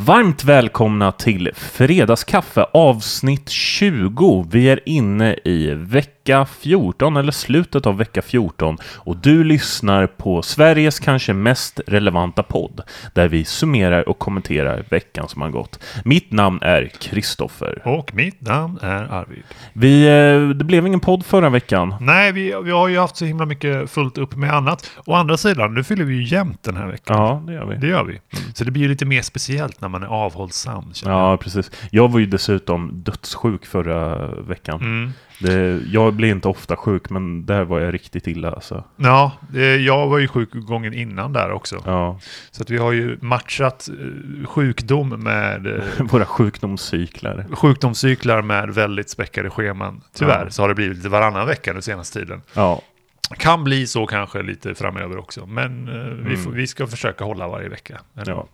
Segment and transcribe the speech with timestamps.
[0.00, 4.46] Varmt välkomna till Fredagskaffe avsnitt 20.
[4.50, 10.42] Vi är inne i vecka 14 eller slutet av vecka 14 och du lyssnar på
[10.42, 12.80] Sveriges kanske mest relevanta podd
[13.14, 15.84] där vi summerar och kommenterar veckan som har gått.
[16.04, 17.82] Mitt namn är Kristoffer.
[17.84, 19.42] Och mitt namn är Arvid.
[19.72, 21.94] Vi, eh, det blev ingen podd förra veckan.
[22.00, 24.90] Nej, vi, vi har ju haft så himla mycket fullt upp med annat.
[25.06, 27.16] Å andra sidan, nu fyller vi ju jämnt den här veckan.
[27.16, 27.76] Ja, det gör vi.
[27.76, 28.20] Det gör vi.
[28.54, 30.94] Så det blir ju lite mer speciellt när man är avhållsam.
[30.94, 31.32] känner jag.
[31.32, 31.70] Ja, precis.
[31.90, 34.80] Jag var ju dessutom dödssjuk förra veckan.
[34.80, 35.12] Mm.
[35.40, 38.84] Det, jag blir inte ofta sjuk, men där var jag riktigt illa alltså.
[38.96, 39.32] Ja,
[39.80, 41.82] jag var ju sjuk gången innan där också.
[41.86, 42.18] Ja,
[42.50, 47.46] Så att vi har ju matchat eh, sjukdom med eh, våra sjukdomscyklar.
[47.52, 50.00] sjukdomscyklar med väldigt späckade scheman.
[50.14, 50.50] Tyvärr Ja.
[50.50, 52.42] så har det blivit lite varannan vecka den senaste tiden.
[52.54, 52.82] Ja,
[53.38, 56.36] Kan bli så kanske lite framöver också, men eh, vi, Mm.
[56.44, 58.00] får, vi ska försöka hålla varje vecka.
[58.26, 58.46] ja.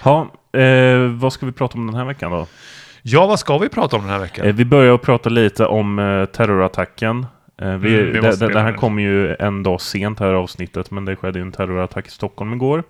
[0.00, 2.46] Ha, eh, vad ska vi prata om den här veckan då?
[3.02, 4.46] Ja, vad ska vi prata om den här veckan?
[4.46, 7.26] Eh, vi börjar att prata lite om eh, terrorattacken.
[7.62, 11.04] Eh, vi, Mm, det, det, det här kommer ju en dag sent här avsnittet, men
[11.04, 12.82] det skedde ju en terrorattack i Stockholm igår.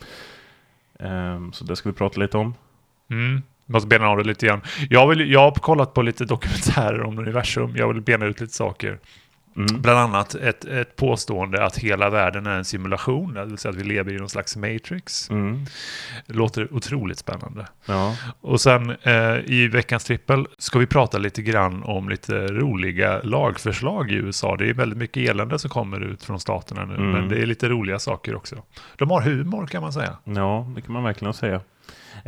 [1.00, 2.54] Eh, så det ska vi prata lite om.
[3.10, 3.42] Mm.
[3.66, 4.60] Måste bena av det lite grann.
[4.90, 7.72] Jag, vill, jag har kollat på lite dokumentärer om universum.
[7.76, 8.98] Jag vill bena ut lite saker.
[9.58, 9.82] Mm.
[9.82, 13.34] Bland annat ett, ett påstående att hela världen är en simulation.
[13.34, 15.30] Det vill säga att vi lever i någon slags matrix.
[15.30, 15.66] Mm.
[16.26, 17.66] Det låter otroligt spännande.
[17.86, 18.16] Ja.
[18.40, 24.10] Och sen eh, i veckans trippel ska vi prata lite grann om lite roliga lagförslag
[24.10, 24.56] i USA.
[24.56, 26.94] Det är väldigt mycket elände som kommer ut från staterna nu.
[26.94, 27.10] Mm.
[27.10, 28.56] Men det är lite roliga saker också.
[28.96, 30.16] De har humor kan man säga.
[30.24, 31.60] Ja, det kan man verkligen säga.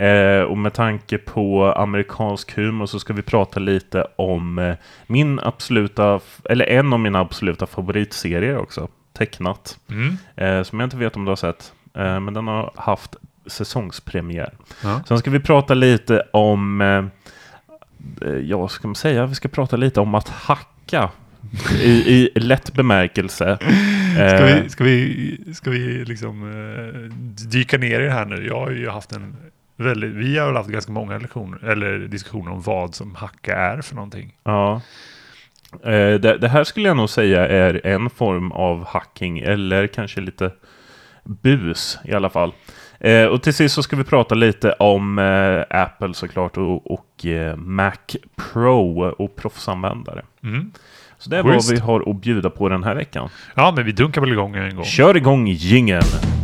[0.00, 4.74] Eh, och med tanke på amerikansk humor så ska vi prata lite om eh,
[5.06, 8.88] min absoluta, eller en av mina absoluta favoritserier också.
[9.12, 9.78] Tecknat.
[9.90, 10.16] Mm.
[10.36, 11.72] Eh, som jag inte vet om du har sett.
[11.94, 14.52] Eh, men den har haft säsongspremiär.
[14.82, 15.00] Ja.
[15.08, 17.04] Sen ska vi prata lite om, eh,
[18.28, 21.10] eh, ja vad ska man säga, vi ska prata lite om att hacka.
[21.82, 23.58] I, I lätt bemärkelse.
[24.14, 26.50] Ska vi, ska vi, ska vi liksom
[27.50, 28.46] dyka ner i det här nu?
[28.46, 29.36] Jag har ju haft en
[29.80, 33.82] väldigt, vi har väl haft ganska många lektioner, eller diskussioner om vad som hacka är
[33.82, 34.34] för någonting.
[34.44, 34.80] Ja.
[35.72, 40.20] Eh, det, det här skulle jag nog säga är en form av hacking, eller kanske
[40.20, 40.50] lite
[41.24, 42.52] bus i alla fall.
[43.00, 47.26] Eh, och till sist så ska vi prata lite om eh, Apple såklart och, och
[47.26, 47.92] eh, Mac
[48.36, 50.22] Pro och proffsanvändare.
[50.42, 50.72] Mm.
[51.18, 51.70] Så det är Schysst.
[51.70, 53.28] vad vi har att bjuda på den här veckan.
[53.54, 54.84] Ja, men vi dunkar väl igång en gång.
[54.84, 56.39] Kör igång jingeln!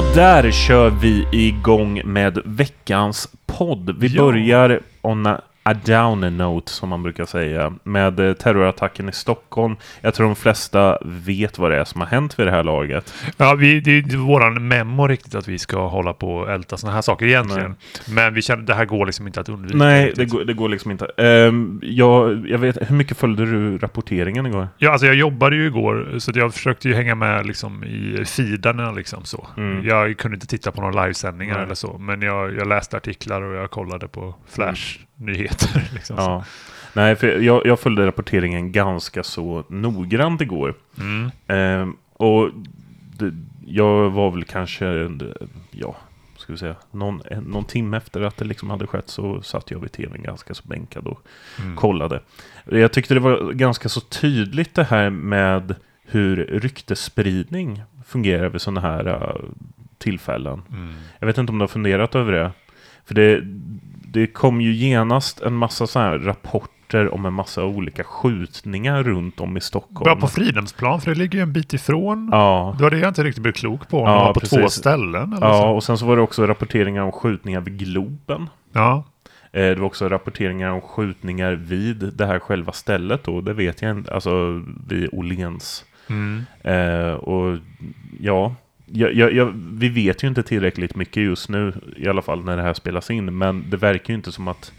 [0.00, 3.96] Och där kör vi igång med veckans podd.
[3.98, 4.22] Vi Ja.
[4.22, 4.80] börjar
[5.70, 9.76] a, a down note, som man brukar säga, med eh, terrorattacken i Stockholm.
[10.00, 13.14] Jag tror de flesta vet vad det är som har hänt vid det här laget.
[13.36, 16.76] Ja, vi, det är inte våran memo riktigt att vi ska hålla på och älta
[16.76, 17.74] sådana här saker egentligen.
[18.08, 19.76] Men vi känner det här går liksom inte att undvika.
[19.76, 21.06] Nej, det går, det går liksom inte.
[21.16, 24.68] Ehm, jag, jag vet, hur mycket följde du rapporteringen igår?
[24.78, 28.92] Ja, alltså jag jobbade ju igår, så jag försökte ju hänga med liksom i feedarna
[28.92, 29.46] liksom så.
[29.56, 29.86] Mm.
[29.86, 31.64] Jag kunde inte titta på några livesändningar Nej.
[31.64, 34.34] eller så, men jag, jag läste artiklar och jag kollade på
[35.24, 35.88] Flash-nyheter.
[35.94, 36.16] Liksom.
[36.18, 36.44] Ja.
[36.92, 40.74] Nej, för jag, jag följde rapporteringen ganska så noggrant igår.
[40.98, 41.30] Mm.
[41.46, 42.50] Ehm, och
[43.18, 43.32] det,
[43.66, 44.86] jag var väl kanske,
[45.70, 45.96] ja,
[46.36, 49.78] ska vi säga, någon, någon timme efter att det liksom hade skett så satt jag
[49.80, 51.22] vid tvn ganska så bänkad och
[51.60, 51.76] Mm.
[51.76, 52.20] kollade.
[52.64, 58.80] Jag tyckte det var ganska så tydligt det här med hur ryktesspridning fungerar vid sådana
[58.80, 59.34] här äh,
[59.98, 60.62] tillfällen.
[60.72, 60.94] Mm.
[61.18, 62.52] Jag vet inte om du har funderat över det.
[63.04, 63.40] För det,
[64.12, 69.40] det kom ju genast en massa så här rapporter om en massa olika skjutningar runt
[69.40, 70.04] om i Stockholm.
[70.04, 72.28] Bara på Fridhemsplan, för det ligger ju en bit ifrån.
[72.32, 73.98] Ja, Det var det jag inte riktigt blev klok på.
[74.00, 74.58] Om Ja, var på precis.
[74.58, 75.68] två ställen eller ja, så.
[75.68, 78.48] och sen så var det också rapporteringar om skjutningar vid Globen.
[78.72, 79.04] Ja.
[79.52, 83.40] Eh, Det var också rapporteringar om skjutningar vid det här själva stället då.
[83.40, 85.84] Det vet jag inte, alltså vid Åhléns.
[86.08, 86.44] Mm.
[86.64, 87.58] Eh, och
[88.20, 88.54] ja,
[88.92, 92.56] jag, jag, jag, vi vet ju inte tillräckligt mycket just nu, i alla fall när
[92.56, 93.38] det här spelas in.
[93.38, 94.72] Men det verkar ju inte som att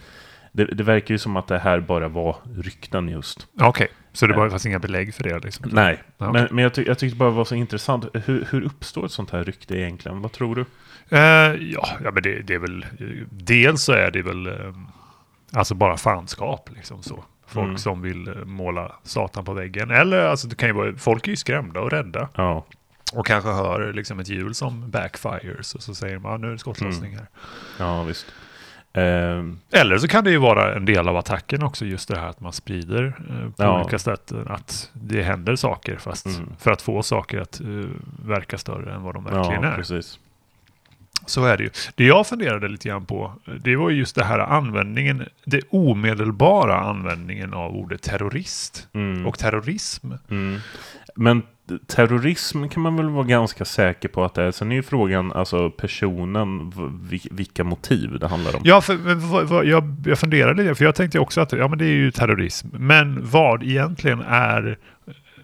[0.51, 3.47] det, det verkar ju som att det här bara var rykten just.
[3.61, 5.69] Okej, så det var fanns inga belägg för det liksom?
[5.73, 6.33] Nej, okej.
[6.33, 8.05] men, men jag, ty jag tyckte bara det var så intressant.
[8.25, 10.21] Hur, hur uppstår ett sånt här rykte egentligen?
[10.21, 10.65] Vad tror du?
[11.17, 11.21] Eh,
[11.73, 12.85] ja, ja, men det, det är väl...
[13.29, 14.53] Dels så är det väl eh,
[15.53, 17.23] alltså bara fanskap liksom så.
[17.47, 17.77] Folk Mm.
[17.77, 19.91] som vill eh, måla Satan på väggen.
[19.91, 22.29] Eller alltså det kan ju vara, folk är ju skrämda och rädda.
[22.35, 22.65] Ja,
[23.13, 26.51] Och kanske hör liksom ett hjul som backfires och så säger man ah, nu är
[26.51, 27.27] det skottlossning här.
[27.79, 28.25] ja visst.
[28.93, 29.43] Eh,
[29.81, 32.39] Eller så kan det ju vara en del av attacken också, just det här att
[32.39, 33.81] man sprider eh, på Ja.
[33.81, 34.31] olika sätt.
[34.47, 36.49] Att det händer saker, fast Mm.
[36.59, 37.67] för att få saker att eh,
[38.25, 39.75] verka större än vad de verkligen ja, är.
[39.75, 40.19] precis.
[41.25, 41.69] Så är det ju.
[41.95, 43.33] Det jag funderade lite grann på,
[43.63, 49.25] det var ju just det här användningen, det omedelbara användningen av ordet terrorist Mm.
[49.25, 50.11] och terrorism.
[50.29, 50.59] Mm.
[51.15, 51.43] Men
[51.87, 54.51] terrorism kan man väl vara ganska säker på att det är.
[54.51, 56.73] Sen är ju frågan, alltså personen,
[57.31, 58.61] vilka motiv det handlar om.
[58.63, 61.77] Ja, för, men vad- jag, jag funderade lite, för jag tänkte också att ja, men
[61.77, 62.67] det är ju terrorism.
[62.73, 64.77] Men vad egentligen är,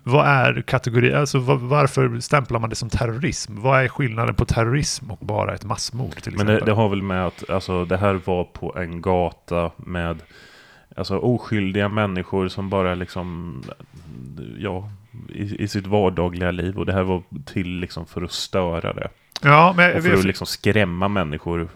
[0.03, 3.53] vad är kategori, alltså varför stämplar man det som terrorism?
[3.61, 6.59] Vad är skillnaden på terrorism och bara ett massmord till Men exempel?
[6.59, 10.17] det, det har väl med att alltså, det här var på en gata med
[10.95, 13.61] alltså, oskyldiga människor som bara liksom,
[14.57, 14.89] ja,
[15.29, 16.77] i, i sitt vardagliga liv.
[16.77, 19.07] Och det här var till liksom för att störa det.
[19.41, 21.69] ja, men Och för att liksom skrämma människor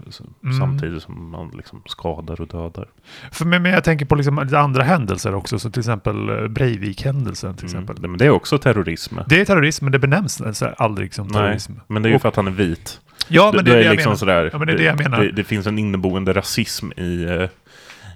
[0.43, 0.59] Mm.
[0.59, 2.87] samtidigt som man liksom skadar och dödar.
[3.31, 6.47] för, men men jag tänker på liksom lite andra händelser också, så till exempel eh,
[6.47, 7.97] Breivik-händelsen till exempel.
[7.97, 8.11] Mm.
[8.11, 9.17] Men det är också terrorism.
[9.27, 11.73] Det är terrorism, men det benämns alltså aldrig som Nej, terrorism.
[11.87, 12.99] men det är ju Och- för att han är vit.
[13.27, 14.17] Ja, men det är det jag liksom menar.
[14.17, 14.49] sådär.
[14.53, 15.21] Ja, men det är det jag menar.
[15.21, 17.49] Det, det finns en inneboende rasism i, eh,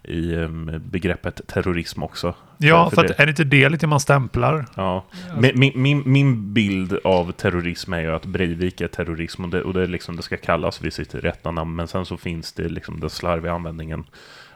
[0.07, 0.49] i eh,
[0.79, 2.33] begreppet terrorism också.
[2.57, 4.65] Ja, För för det- att är det inte det lite man stämplar?
[4.75, 5.05] Ja.
[5.39, 9.73] Min, min, min bild av terrorism är ju att Breivik är terrorism och det, och
[9.73, 11.75] det, är liksom, det ska kallas vid sitt rätta namn.
[11.75, 14.03] Men sen så finns det liksom den slarviga användningen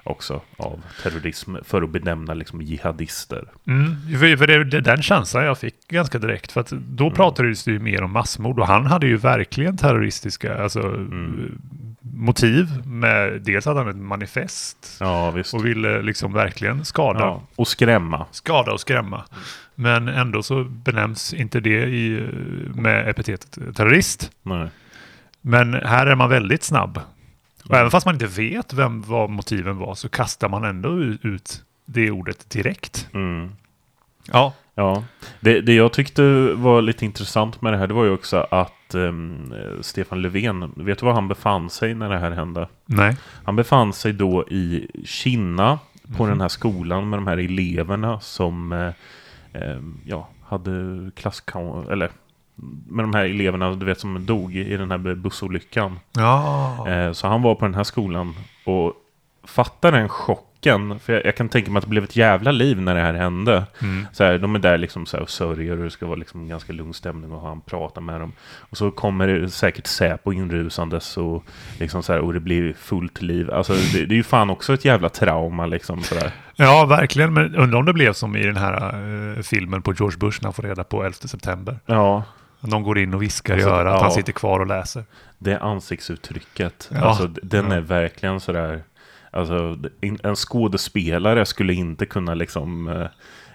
[0.04, 3.48] också av terrorism för att benämna liksom jihadister.
[3.68, 6.52] Mm, för, för det är det- den känslan jag fick ganska direkt.
[6.52, 7.16] För att då Mm.
[7.16, 11.62] pratades det ju mer om massmord och han hade ju verkligen terroristiska alltså, Mm.
[12.20, 12.82] Motiv.
[12.88, 18.26] Med, dels hade han ett manifest Ja, och ville liksom verkligen skada, Ja, och skrämma.
[18.32, 19.24] skada och skrämma.
[19.76, 22.28] Men ändå så benämns inte det i,
[22.76, 24.32] med epitetet terrorist.
[24.44, 24.70] Nej.
[25.42, 26.98] Men här är man väldigt snabb.
[27.64, 27.80] Och Mm.
[27.80, 32.12] även fast man inte vet vem, vad motiven var så kastar man ändå ut det
[32.12, 33.08] ordet direkt.
[33.14, 33.52] Mm.
[34.32, 34.54] Ja.
[34.80, 35.04] Ja,
[35.40, 38.96] det, det jag tyckte var lite intressant med det här, det var ju också att
[38.96, 39.12] eh,
[39.82, 42.68] Stefan Löfven, vet du var han befann sig när det här hände?
[42.86, 43.18] Nej.
[43.46, 45.80] Han befann sig då i Kina
[46.18, 46.30] på Mhm.
[46.32, 48.92] den här skolan med de här eleverna som eh,
[49.62, 50.72] ehm, ja, hade
[51.16, 51.88] klasskam...
[51.90, 52.10] Eller
[52.88, 56.00] med de här eleverna du vet, som dog i den här bussolyckan.
[56.16, 56.88] Ja.
[56.90, 58.36] Eh, så han var på den här skolan
[58.66, 58.94] och
[59.44, 60.10] fattade den
[60.64, 61.00] chocken.
[61.00, 63.14] För jag, jag kan tänka mig att det blev ett jävla liv när det här
[63.14, 63.64] hände.
[63.82, 64.08] Mm.
[64.14, 66.48] Så här, de är där liksom så här och sörjer och det ska vara liksom
[66.48, 68.34] ganska lugn stämning och han pratar med dem.
[68.60, 71.44] Och så kommer det säkert Säpo inrusandes och
[71.80, 73.52] liksom så här, och det blir fullt liv.
[73.52, 76.32] Alltså det, det är ju fan också ett jävla trauma liksom sådär.
[76.62, 77.34] Ja, verkligen.
[77.34, 78.94] Men undrar om det blev som i den här
[79.38, 81.80] eh, filmen på George Bush när han får reda på 11 september.
[81.86, 82.24] Ja,
[82.62, 84.02] Någon går in och viskar Alltså, i örat, ja.
[84.02, 85.04] han sitter kvar och läser.
[85.38, 86.90] det ansiktsuttrycket.
[86.94, 87.00] Ja.
[87.00, 87.76] Alltså den Ja.
[87.76, 88.84] är verkligen sådär.
[89.32, 89.78] Alltså
[90.24, 92.88] en skådespelare skulle inte kunna liksom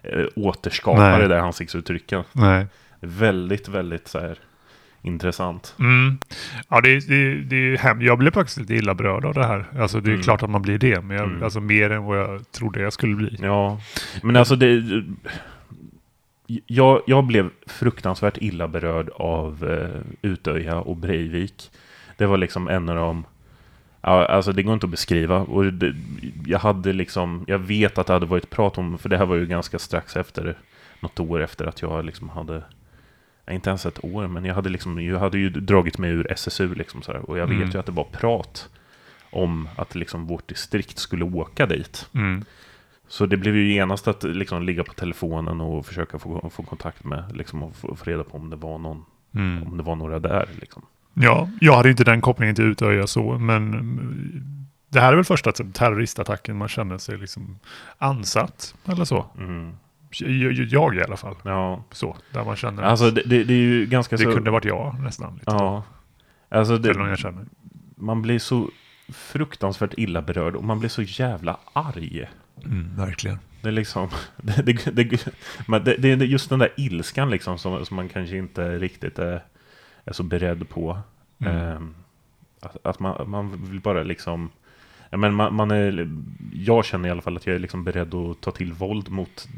[0.03, 1.21] eh, återskapa Nej.
[1.21, 2.27] det där ansiktsuttrycket.
[2.33, 2.67] Nej.
[3.01, 4.39] Väldigt, väldigt så här
[5.03, 5.75] intressant.
[5.79, 6.19] Mm.
[6.69, 8.03] Ja, det, det, det är hem.
[8.03, 9.67] Jag blev faktiskt lite illa berörd av det här.
[9.79, 10.23] Alltså det är Mm.
[10.23, 11.43] klart att man blir det, men jag, Mm.
[11.43, 13.37] alltså mer än vad jag trodde jag skulle bli.
[13.43, 13.81] Ja,
[14.23, 14.83] men alltså det...
[16.67, 20.01] Jag, jag blev fruktansvärt illa berörd av eh,
[20.31, 21.71] Utöja och Breivik.
[22.17, 23.25] Det var liksom en av de...
[24.07, 25.39] Ja, alltså det går inte att beskriva.
[25.41, 25.95] Och det,
[26.47, 27.45] jag hade liksom...
[27.47, 28.99] Jag vet att det hade varit prat om...
[28.99, 30.59] För det här var ju ganska strax efter...
[31.01, 32.63] Något år efter att jag liksom hade...
[33.51, 35.05] Inte ens ett år, men jag hade liksom...
[35.05, 37.71] Jag hade ju dragit mig ur SSU liksom så här, Och jag vet Mm.
[37.71, 38.69] ju att det var prat
[39.31, 42.09] om att liksom vårt distrikt skulle åka dit.
[42.15, 42.45] Mm.
[43.09, 47.05] Så det blev ju genast att liksom ligga på telefonen och försöka få, få kontakt
[47.05, 49.63] med, liksom, och få, få reda på om det var någon, Mm.
[49.67, 50.49] om det var några där.
[50.61, 50.83] Liksom.
[51.15, 55.25] Ja, jag hade inte den kopplingen till Utöja så, men mm, det här är väl
[55.25, 57.59] första terroristattacken man känner sig liksom
[57.99, 59.27] ansatt, eller så.
[59.39, 59.73] Mm.
[60.21, 61.35] Jag, jag i alla fall.
[61.43, 64.33] Ja, Så, där man känner alltså det, det, det är ju ganska det så...
[64.33, 65.35] kunde varit jag nästan.
[65.35, 65.45] Lite.
[65.47, 65.83] Ja.
[66.49, 67.45] Alltså det, jag känner.
[67.97, 68.71] man blir så
[69.09, 72.29] fruktansvärt illa berörd och man blir så jävla arg.
[72.65, 73.39] Mm, verkligen.
[73.63, 75.27] Det är liksom, det, det, det,
[75.67, 79.19] men det, det är just den där ilskan liksom som, som man kanske inte riktigt
[79.19, 79.45] är,
[80.05, 80.99] är så beredd på.
[81.39, 81.57] Mm.
[81.57, 81.95] Ehm,
[82.61, 84.51] att, att man, man vill bara liksom,
[85.11, 86.09] ja, men man, man är,
[86.53, 89.49] jag känner i alla fall att jag är liksom beredd att ta till våld mot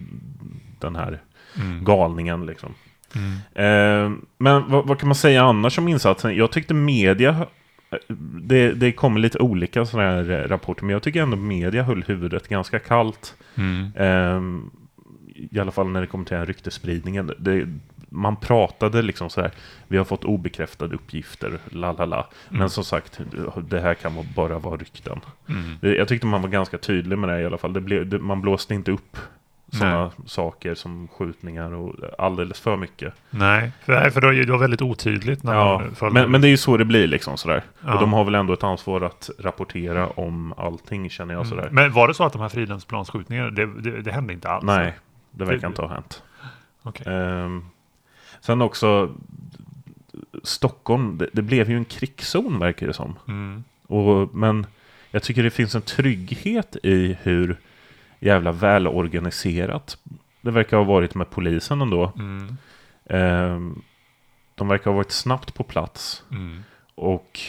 [0.81, 1.21] den här
[1.61, 1.85] Mm.
[1.85, 2.75] galningen liksom.
[3.15, 3.38] Mm.
[3.55, 6.37] Ehm, men vad, vad kan man säga annars om insatsen?
[6.37, 7.47] Jag tyckte media,
[8.43, 12.49] det, det kommer lite olika sådana här rapporter, men jag tycker ändå media höll huvudet
[12.49, 13.35] ganska kallt.
[13.55, 13.91] Mm.
[13.97, 14.71] Ehm,
[15.50, 17.31] I alla fall när det kommer till den här ryktesspridningen.
[17.38, 17.69] Det,
[18.16, 19.50] man pratade liksom så här,
[19.88, 22.26] vi har fått obekräftade uppgifter, la la la.
[22.49, 22.68] Men Mm.
[22.68, 23.20] som sagt,
[23.68, 25.20] det här kan bara vara rykten.
[25.49, 25.96] Mm.
[25.96, 27.73] Jag tyckte man var ganska tydlig med det i alla fall.
[27.73, 29.16] Det blev, det, man blåste inte upp
[29.73, 33.14] sådana saker som skjutningar och alldeles för mycket.
[33.30, 36.50] Nej, för, nej, för det var väldigt otydligt när Ja, man men, men det är
[36.50, 37.62] ju så det blir liksom sådär.
[37.85, 37.94] Ja.
[37.94, 41.62] Och de har väl ändå ett ansvar att rapportera om allting känner jag sådär.
[41.62, 41.75] Mm.
[41.75, 44.64] Men var det så att de här Fridhemsplansskjutningarna, det, det, det hände inte alls?
[44.64, 44.94] Nej,
[45.30, 46.23] det verkar inte ha hänt.
[46.82, 47.12] Okej.
[47.14, 47.64] Ehm,
[48.40, 49.14] sen också,
[50.43, 53.14] Stockholm, det, det blev ju en krigszon verkar det som.
[53.28, 53.64] Mm.
[53.87, 54.66] Och, men
[55.11, 57.57] jag tycker det finns en trygghet i hur
[58.21, 59.99] jävla välorganiserat
[60.40, 62.12] det verkar ha varit med polisen ändå.
[62.19, 62.57] Mm.
[63.05, 63.83] Ehm,
[64.55, 66.25] de verkar ha varit snabbt på plats.
[66.31, 66.62] Mm.
[66.95, 67.40] Och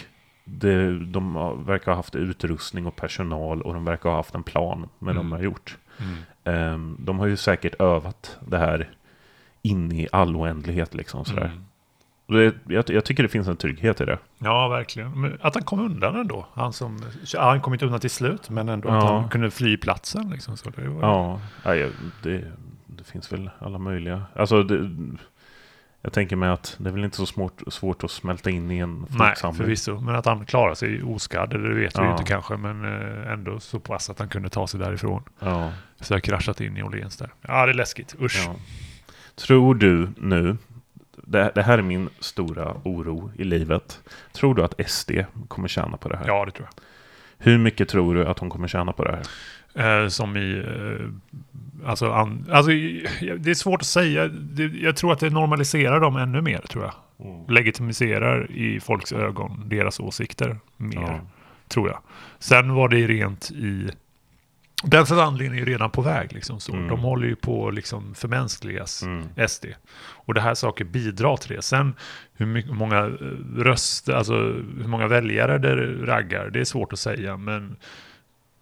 [0.44, 1.34] det, de
[1.66, 5.20] verkar ha haft utrustning och personal och de verkar ha haft en plan med det
[5.20, 5.32] de Mm.
[5.32, 5.78] har gjort.
[6.00, 6.18] Mm.
[6.44, 8.90] Ehm, de har ju säkert övat det här
[9.68, 11.46] in i all oändlighet liksom sådär.
[11.46, 11.64] Mm.
[12.26, 14.18] Och det, jag, jag tycker det finns en trygghet i det.
[14.38, 15.22] Ja, verkligen.
[15.22, 16.48] Men att han kom undan ändå.
[16.54, 17.00] Han, som,
[17.38, 19.20] han kom inte undan till slut, men ändå att Ja.
[19.20, 20.30] han kunde fly platsen.
[20.30, 21.02] Liksom, så det var,
[21.64, 21.92] Ja, jag-
[22.24, 22.44] det,
[22.88, 24.24] det finns väl alla möjliga.
[24.36, 24.90] Alltså, det,
[26.02, 28.78] jag tänker mig att det är väl inte så svårt, svårt att smälta in i
[28.78, 29.58] en Nej, folksamling.
[29.58, 30.00] förvisso.
[30.00, 32.12] Men att han klarade sig oskadd, det vet vi Ja.
[32.12, 32.58] inte kanske.
[32.58, 35.24] Men eh, ändå så pass att han kunde ta sig därifrån.
[35.40, 35.72] Ja,
[36.02, 37.30] Så jag kraschat in i Åhléns där.
[37.42, 38.16] Ja, det är läskigt.
[38.22, 38.44] Usch.
[38.48, 38.56] ja.
[39.38, 40.58] Tror du nu,
[41.16, 44.02] det, det här är min stora oro i livet.
[44.34, 45.12] Tror du att SD
[45.48, 46.28] kommer tjäna på det här?
[46.28, 46.84] Ja, det tror jag.
[47.40, 49.24] Hur mycket tror du att de kommer tjäna på det här?
[50.04, 50.64] Eh, som i...
[50.68, 51.08] Eh,
[51.90, 52.72] alltså, an, alltså,
[53.38, 54.28] det är svårt att säga.
[54.28, 56.94] Det, jag tror att det normaliserar dem ännu mer, tror jag.
[57.52, 61.20] Legitimiserar i folks ögon deras åsikter mer, Ja.
[61.68, 62.00] tror jag.
[62.40, 63.90] Sen var det rent i...
[64.84, 66.34] Den förvandlingen är ju redan på väg.
[66.34, 66.74] Liksom, så.
[66.74, 66.88] Mm.
[66.88, 69.48] De håller ju på att liksom, förmänskligas Mm.
[69.48, 69.66] SD.
[70.00, 71.62] Och det här saker bidrar till det.
[71.62, 71.96] Sen
[72.34, 73.12] hur mycket, många eh,
[73.58, 77.38] röster, alltså hur många väljare det raggar, det är svårt att säga.
[77.38, 77.76] Men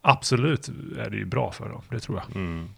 [0.02, 0.68] absolut
[0.98, 2.36] är det ju bra för dem, det tror jag.
[2.36, 2.70] Mm.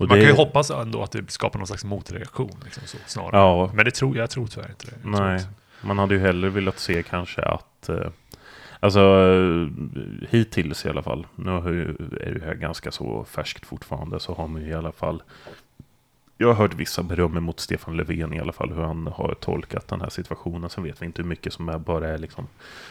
[0.00, 2.56] Man det- kan ju hoppas ändå att det skapar någon slags motreaktion.
[2.64, 3.36] Liksom så, snarare.
[3.36, 5.08] Ja, Men det tror, jag tror tyvärr inte det.
[5.08, 5.40] Nej,
[5.82, 7.96] man hade ju hellre velat se kanske att eh,
[8.84, 9.68] Alltså eh,
[10.30, 11.50] hittills i alla fall Nu
[12.20, 15.22] är det här ganska så färskt fortfarande Så har man ju i alla fall
[16.38, 19.88] Jag har hört vissa beröm mot Stefan Löfven i alla fall Hur han har tolkat
[19.88, 22.46] den här situationen Sen vet vi inte hur mycket som är bara är liksom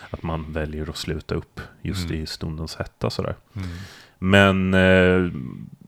[0.10, 2.24] Att man väljer att sluta upp Just Mm.
[2.24, 3.68] i stundens hetta sådär Mm.
[4.20, 5.32] men eh,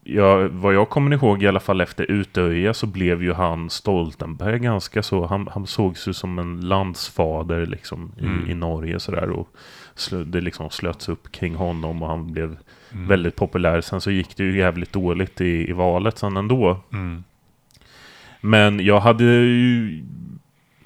[0.03, 4.59] ja, vad jag kommer ihåg i alla fall efter Utöja så blev ju han Stoltenberg
[4.59, 8.49] ganska så, han, han sågs ju som en landsfader liksom i, Mm.
[8.49, 9.49] i Norge sådär och
[10.25, 12.57] det liksom slöts upp kring honom och han blev
[12.93, 13.07] Mm.
[13.07, 13.81] väldigt populär.
[13.81, 16.79] Sen så gick det ju jävligt dåligt i, i valet sen ändå.
[16.93, 17.23] Mm.
[18.41, 20.03] Men jag hade ju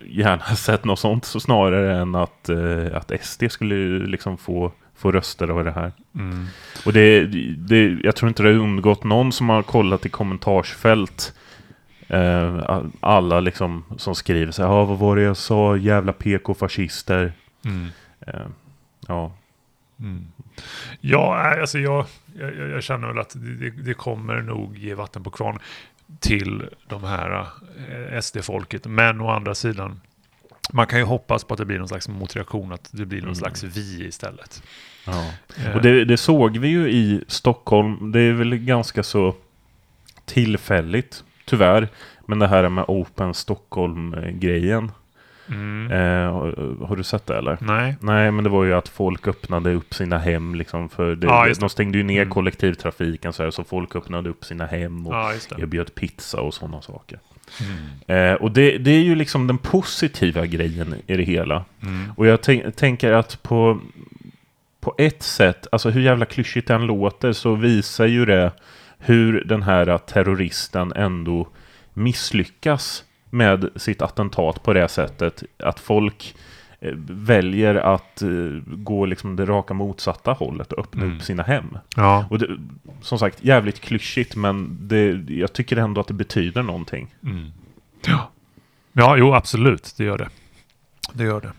[0.06, 3.76] gärna sett något sånt så snarare än att, eh, att SD skulle
[4.08, 5.92] liksom få, få röster av det här.
[6.16, 6.46] Mm.
[6.86, 7.26] Och det,
[7.58, 11.34] det, jag tror inte det har undgått någon som har kollat i kommentarsfält.
[12.08, 17.34] Eh, alla liksom som skriver så här, "Ja, vad var det jag sa, jävla PK-fascister.
[17.66, 17.88] Mm.
[18.28, 18.34] Eh,
[19.08, 19.32] ja,
[20.00, 20.28] Mm.
[21.02, 22.06] Ja, alltså jag,
[22.40, 25.60] jag, jag jag känner väl att det, det kommer nog ge vatten på kvarn
[26.20, 27.48] till de här
[28.12, 28.86] eh, SD-folket.
[28.88, 30.02] Men å andra sidan,
[30.74, 33.26] man kan ju hoppas på att det blir någon slags motreaktion, att det blir någon
[33.28, 33.36] Mm.
[33.36, 34.64] slags vi istället.
[35.06, 35.32] ja.
[35.66, 38.12] Eh, Och det, det såg vi ju i Stockholm.
[38.12, 39.36] Det är väl ganska så
[40.26, 41.88] tillfälligt, tyvärr.
[42.28, 44.92] Men det här med Open Stockholm-grejen.
[45.50, 45.92] Mm.
[45.92, 47.58] Eh, har, har du sett det eller?
[47.62, 47.96] Nej.
[48.02, 51.54] Nej, men det var ju att folk öppnade upp sina hem liksom för det, Ja,
[51.60, 52.34] de stängde ju ner Mm.
[52.34, 56.82] kollektivtrafiken så, här, så folk öppnade upp sina hem och Ja, erbjöd pizza och sådana
[56.82, 57.20] saker.
[58.08, 58.32] Mm.
[58.34, 61.66] Eh, och det, det är ju liksom den positiva grejen i det hela.
[61.84, 62.12] Mm.
[62.18, 63.80] Och jag tänk, tänker att på,
[64.82, 68.52] på ett sätt, alltså hur jävla klyschigt den låter, så visar ju det
[68.98, 71.48] hur den här terroristen ändå
[71.94, 75.44] misslyckas med sitt attentat på det sättet.
[75.64, 76.36] Att folk
[76.80, 78.30] eh, väljer att eh,
[78.66, 81.16] gå liksom det raka motsatta hållet och öppna Mm.
[81.18, 81.78] upp sina hem.
[81.96, 82.26] Ja.
[82.30, 82.48] Och det,
[83.02, 87.16] som sagt, jävligt klyschigt, men det, jag tycker ändå att det betyder någonting.
[87.24, 87.52] Mm.
[88.08, 88.30] Ja.
[88.94, 90.30] ja, jo absolut, det gör det.
[91.14, 91.52] Det gör det.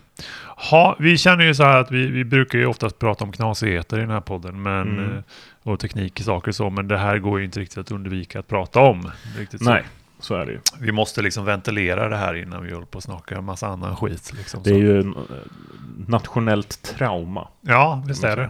[0.71, 3.97] Ha, vi känner ju så här att vi, vi brukar ju oftast prata om knasigheter
[3.97, 5.11] i den här podden men, Mm.
[5.17, 5.23] eh,
[5.63, 8.47] och teknik och saker så, men det här går ju inte riktigt att undvika att
[8.47, 9.11] prata om.
[9.37, 9.61] Riktigt.
[9.61, 9.87] Nej, så
[10.29, 10.59] är det ju.
[10.79, 13.95] Vi måste liksom ventilera det här innan vi håller på att snacka en massa annan
[13.95, 14.33] skit.
[14.37, 14.79] Liksom, Det är så.
[14.79, 15.23] ju en, eh,
[16.07, 17.47] nationellt trauma.
[17.61, 18.49] Ja, visst är det.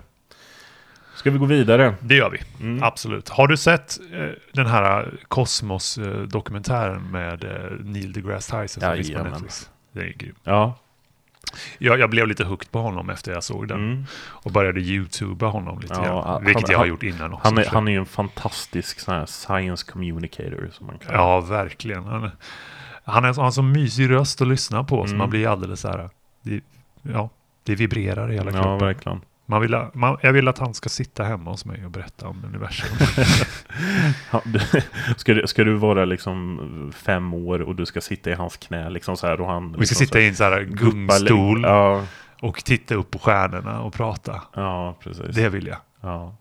[1.15, 1.95] Ska vi gå vidare?
[2.01, 2.39] Det gör vi.
[2.65, 2.83] Mm.
[2.83, 3.29] Absolut.
[3.29, 9.13] Har du sett eh, den här Kosmos-dokumentären med eh, Neil deGrasse Tyson som finns på
[9.13, 9.31] Jajamän.
[9.31, 9.69] Netflix?
[9.91, 10.35] Det är grym.
[10.43, 10.77] Ja.
[11.77, 13.77] Jag, jag blev lite hooked på honom efter jag såg den.
[13.91, 14.05] Mm.
[14.19, 16.23] Och började youtuba honom lite Ja, grann.
[16.23, 17.47] han- Vilket jag har han- gjort innan också.
[17.47, 21.13] Han, är, så- han är ju en fantastisk sån här science communicator som man kan.
[21.15, 22.03] Ja, verkligen.
[22.03, 22.31] Han,
[23.03, 24.97] han har en sån mysig röst att lyssna på.
[25.03, 25.17] Så Mm.
[25.17, 26.09] man blir alldeles så här...
[26.41, 26.61] Det,
[27.01, 27.29] ja,
[27.63, 28.87] det vibrerar i hela ja kroppen.
[28.87, 29.21] verkligen.
[29.51, 32.43] Man vill, man, jag vill att han ska sitta hemma hos mig och berätta om
[32.45, 32.89] universum.
[34.31, 34.59] Ja, du,
[35.17, 38.89] ska, du, ska du vara liksom fem år och du ska sitta i hans knä
[38.89, 39.67] liksom så här och han...
[39.67, 42.03] Vi ska liksom sitta så i en sån här här gungstol Ja,
[42.41, 44.41] och titta upp på stjärnorna och prata.
[44.55, 45.35] ja precis.
[45.35, 45.77] Det vill jag.
[46.01, 46.35] Ja.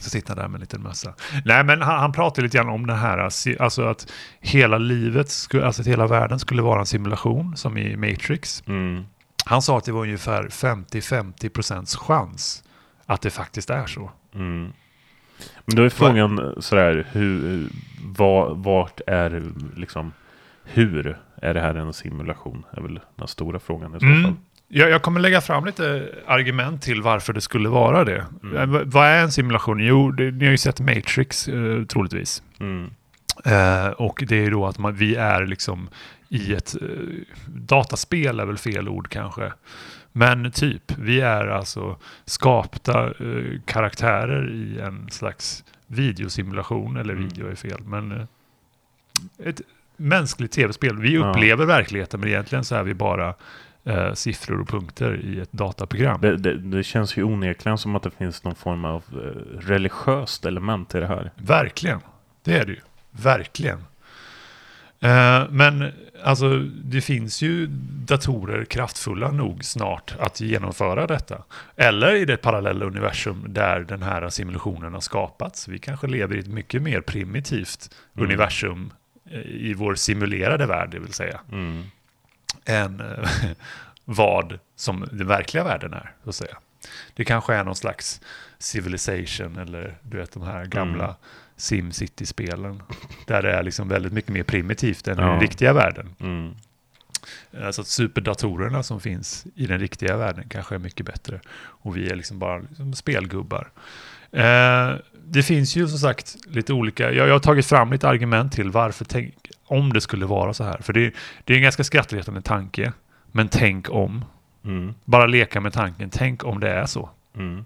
[0.00, 1.14] Så sitta där med en liten mössa.
[1.44, 3.18] Nej, men han, han pratar lite grann om det här,
[3.58, 5.26] alltså att hela livet,
[5.62, 8.62] alltså att hela världen skulle vara en simulation, som i Matrix.
[8.66, 9.04] Mm.
[9.48, 12.64] Han sa att det var ungefär 50-50 procents chans
[13.06, 14.10] att det faktiskt är så.
[14.34, 14.72] Mm.
[15.64, 17.66] Men då är frågan sådär, hur,
[18.04, 19.42] vad, vart är
[19.76, 20.12] liksom,
[20.64, 22.64] hur är det här en simulation?
[22.72, 24.22] är väl den stora frågan i så Mm.
[24.22, 24.34] fall.
[24.68, 28.26] Jag, jag kommer lägga fram lite argument till varför det skulle vara det.
[28.42, 28.56] Mm.
[28.74, 29.80] Eh, Vad är en simulation?
[29.80, 32.42] Jo, det, ni har ju sett Matrix eh, troligtvis.
[32.60, 32.90] Mm.
[33.44, 35.88] Eh, och det är då att man, vi är liksom
[36.28, 36.88] i ett eh,
[37.46, 39.52] dataspel är väl fel ord kanske.
[40.12, 47.28] Men typ, vi är alltså skapta eh, karaktärer i en slags videosimulation, eller Mm.
[47.28, 48.26] video är fel, men eh,
[49.44, 49.60] ett
[49.96, 50.98] mänskligt tv-spel.
[50.98, 51.28] Vi Ja.
[51.30, 53.34] upplever verkligheten, men egentligen så är vi bara
[53.84, 56.20] eh, siffror och punkter i ett dataprogram.
[56.20, 60.44] Det, det, det känns ju onekligen som att det finns någon form av eh, religiöst
[60.46, 61.30] element i det här.
[61.36, 62.00] Verkligen,
[62.44, 62.80] det är det ju.
[63.22, 63.78] Verkligen.
[65.00, 65.92] Eh, men
[66.24, 67.66] alltså, det finns ju
[68.06, 71.42] datorer kraftfulla nog snart att genomföra detta.
[71.76, 75.68] Eller i det parallella universum där den här simulationen har skapats.
[75.68, 78.28] Vi kanske lever i ett mycket mer primitivt Mm.
[78.28, 78.92] universum
[79.30, 81.82] eh, i vår simulerade värld, det vill säga, Mm.
[82.64, 83.28] än eh,
[84.04, 86.56] vad som den verkliga världen är, så att säga.
[87.14, 88.20] Det kanske är någon slags
[88.58, 91.16] civilization eller du vet de här gamla Mm.
[91.56, 92.82] SimCity-spelen.
[93.26, 95.28] Där det är liksom väldigt mycket mer primitivt än i Ja.
[95.28, 96.14] den riktiga världen.
[96.20, 96.54] Mm.
[97.64, 101.40] Alltså superdatorerna som finns i den riktiga världen kanske är mycket bättre.
[101.58, 103.70] Och vi är liksom bara liksom spelgubbar.
[104.32, 108.52] Eh, det finns ju som sagt lite olika, jag, jag har tagit fram lite argument
[108.52, 109.34] till varför tänk,
[109.66, 110.78] om det skulle vara så här.
[110.82, 111.14] För det,
[111.44, 112.92] det är en ganska skrattretande tanke.
[113.32, 114.24] Men tänk om.
[114.64, 114.94] Mm.
[115.04, 117.10] Bara leka med tanken, tänk om det är så.
[117.36, 117.64] Mm.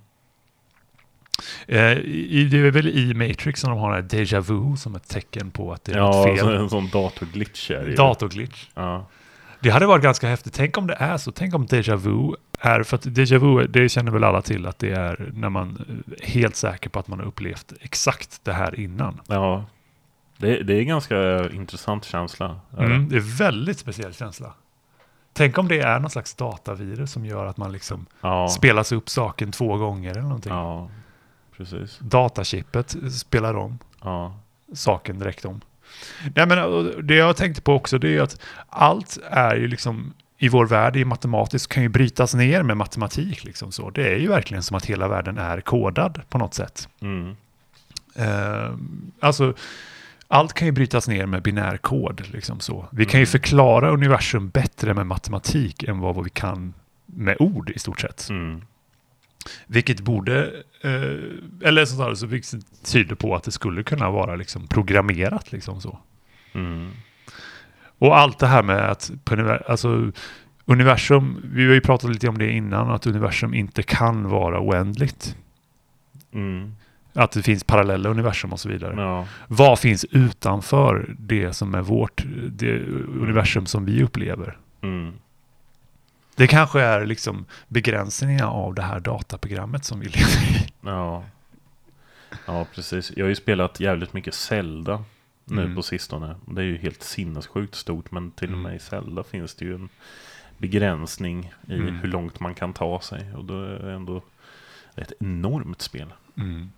[1.69, 1.77] Eh,
[2.51, 5.51] det är väl i Matrix som de har det här déjà vu som ett tecken
[5.51, 6.33] på att det är Ja, något fel.
[6.47, 7.95] alltså en sån datorglitch är det.
[7.97, 8.69] Datorglitch.
[8.75, 9.07] Ja.
[9.61, 10.55] Det hade varit ganska häftigt.
[10.55, 11.33] Tänk om det är så.
[11.33, 14.79] Tänk om déjà vu är, för att déjà vu, det känner väl alla till att
[14.79, 15.85] det är när man
[16.21, 19.21] är helt säker på att man har upplevt exakt det här innan.
[19.27, 19.65] ja.
[20.37, 22.61] Det, det är en ganska intressant känsla.
[22.77, 22.95] är det?
[22.95, 24.55] Mm, det är väldigt speciell känsla.
[25.33, 28.49] Tänk om det är någon slags datavirus som gör att man liksom Ja.
[28.49, 30.53] spelas upp saken två gånger eller någonting.
[30.53, 30.89] ja,
[31.61, 31.99] precis.
[31.99, 34.35] Datachippet spelar om Ja.
[34.75, 35.61] saken direkt om.
[36.37, 40.49] Nej, men det jag tänkte på också det är att allt är ju liksom i
[40.49, 43.45] vår värld i matematiskt kan ju brytas ner med matematik.
[43.45, 43.91] Liksom så.
[43.91, 46.89] Det är ju verkligen som att hela världen är kodad på något sätt.
[47.01, 47.37] Mm.
[48.15, 48.71] Eh,
[49.21, 49.55] alltså,
[50.29, 52.29] allt kan ju brytas ner med binär kod.
[52.33, 52.87] Liksom så.
[52.93, 53.31] Vi kan ju Mm.
[53.31, 56.75] förklara universum bättre med matematik än vad vi kan
[57.07, 58.29] med ord i stort sett.
[58.31, 58.63] Mm.
[59.67, 60.45] Vilket borde,
[60.83, 65.53] eh, eller så, så, vilket tyder på att det skulle kunna vara liksom programmerat.
[65.53, 65.99] Liksom så.
[66.53, 66.91] Mm.
[67.99, 69.11] Och allt det här med att
[69.69, 70.13] alltså,
[70.65, 75.37] universum, vi har ju pratat lite om det innan, att universum inte kan vara oändligt.
[76.33, 76.75] Mm.
[77.13, 78.95] Att det finns parallella universum och så vidare.
[78.97, 79.27] Ja.
[79.49, 82.81] Vad finns utanför det som är vårt, det
[83.21, 84.59] universum som vi upplever?
[84.83, 85.13] Mm.
[86.41, 90.73] Det kanske är liksom begränsningar av det här dataprogrammet som vi lever i.
[90.81, 91.25] Ja.
[92.47, 93.13] Ja, precis.
[93.17, 95.05] Jag har ju spelat jävligt mycket Zelda
[95.45, 95.77] nu Mm.
[95.77, 96.37] på sistone.
[96.47, 98.63] Det är ju helt sinnessjukt stort, men till och Mm.
[98.63, 99.89] med i Zelda finns det ju en
[100.59, 101.95] begränsning i Mm.
[101.97, 103.33] hur långt man kan ta sig.
[103.35, 104.23] Och då är det ändå
[104.97, 106.13] ett enormt spel.
[106.37, 106.71] Mm.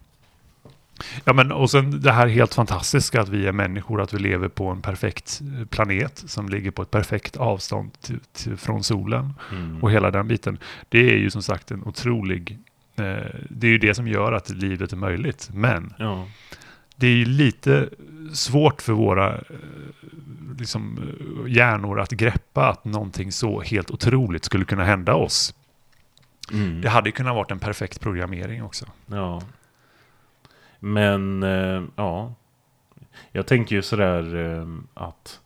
[1.24, 4.48] Ja, men och sen det här helt fantastiska att vi är människor, att vi lever
[4.48, 9.34] på en perfekt eh, planet som ligger på ett perfekt avstånd till, till, från solen
[9.52, 9.82] Mm.
[9.82, 10.58] och hela den biten.
[10.88, 12.58] Det är ju som sagt en otrolig,
[12.96, 13.04] eh,
[13.50, 15.50] det är ju det som gör att livet är möjligt.
[15.52, 16.26] Men Ja.
[16.96, 17.88] det är ju lite
[18.32, 19.40] svårt för våra eh,
[20.58, 25.54] liksom, eh, hjärnor att greppa att någonting så helt otroligt skulle kunna hända oss.
[26.52, 26.80] Mm.
[26.80, 28.86] Det hade ju kunnat vara en perfekt programmering också.
[29.06, 29.42] ja.
[30.84, 32.34] Men eh, ja,
[33.32, 35.40] jag tänker ju sådär eh, att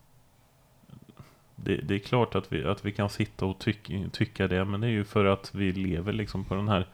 [1.56, 4.80] det, det, är klart att vi, att vi kan sitta och tyck, tycka det, men
[4.80, 6.86] det är ju för att vi lever liksom på den här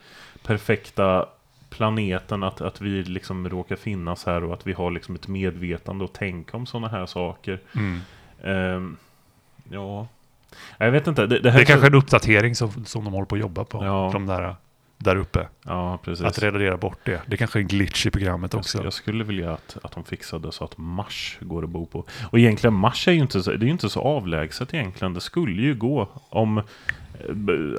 [0.43, 1.27] perfekta
[1.71, 6.05] planeten, att, att vi liksom råkar finnas här och att vi har liksom ett medvetande
[6.05, 7.61] och tänka om sådana här saker.
[7.75, 8.01] Mm.
[8.43, 8.97] Um,
[9.71, 10.09] ja,
[10.79, 11.27] jag vet inte.
[11.27, 13.85] Det, det, det är kanske en uppdatering som, som de håller på att jobba på.
[13.85, 14.11] Ja.
[14.13, 14.57] De där,
[15.03, 15.49] där uppe.
[15.63, 15.99] Ja.
[16.25, 17.21] Att redigera bort det.
[17.27, 18.85] Det kanske är en glitch i programmet också.
[18.85, 22.05] Jag, skulle vilja att, att de fixade så att Mars går att bo på.
[22.31, 25.15] Och egentligen Mars är ju inte så, det är inte så avlägset egentligen.
[25.15, 26.65] Det skulle ju gå om eh,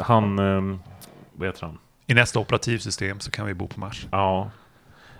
[0.01, 0.77] han, eh,
[1.33, 1.77] vad heter han?
[2.07, 4.07] I nästa operativsystem så kan vi bo på Mars.
[4.12, 4.51] Ja.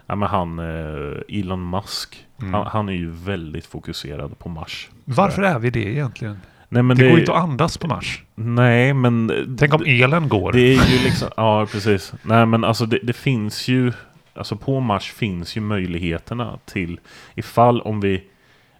[0.08, 2.54] Ja men han, eh, Elon Musk, Mm.
[2.54, 4.90] han, han är ju väldigt fokuserad på Mars.
[5.06, 6.40] Varför är vi det egentligen?
[6.74, 8.24] Nej men det, det, går ju inte att andas på Mars.
[8.36, 9.32] Nej men...
[9.60, 10.52] Tänk om elen går.
[10.52, 12.14] Det är ju liksom, ja precis.
[12.24, 13.92] Nej men alltså det, det finns ju,
[14.34, 17.00] alltså på Mars finns ju möjligheterna till,
[17.36, 18.24] ifall om vi,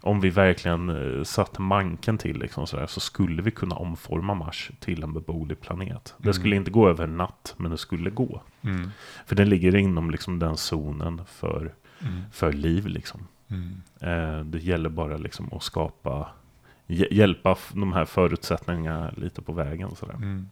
[0.00, 4.70] om vi verkligen uh, satt manken till liksom sådär, så skulle vi kunna omforma Mars
[4.80, 6.14] till en beboelig planet.
[6.18, 6.34] Det Mm.
[6.34, 8.42] skulle inte gå över en natt, men det skulle gå.
[8.62, 8.90] Mm.
[9.26, 12.20] För den ligger inom liksom den zonen för, Mm.
[12.32, 13.20] för liv liksom.
[13.50, 13.82] Mm.
[14.00, 16.28] Eh, det gäller bara liksom att skapa,
[16.86, 20.14] hjälpa de här förutsättningarna lite på vägen sådär.
[20.14, 20.48] Mm.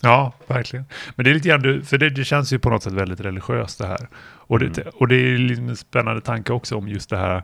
[0.00, 0.84] Ja, verkligen.
[1.16, 3.78] Men det är lite grann, för det, det känns ju på något sätt väldigt religiöst
[3.78, 4.08] det här.
[4.22, 4.92] Och det, Mm.
[4.94, 7.42] och det är liksom en spännande tanke också om just det här,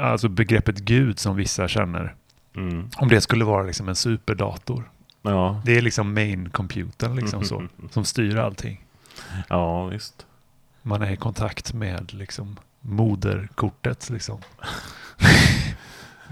[0.00, 2.14] alltså begreppet Gud som vissa känner.
[2.56, 2.88] Mm.
[2.96, 4.90] Om det skulle vara liksom en superdator.
[5.22, 5.62] Ja.
[5.64, 8.84] Det är liksom main computern liksom så, som styr allting.
[9.48, 10.26] ja, visst.
[10.82, 14.40] Man är i kontakt med liksom moderkortet liksom.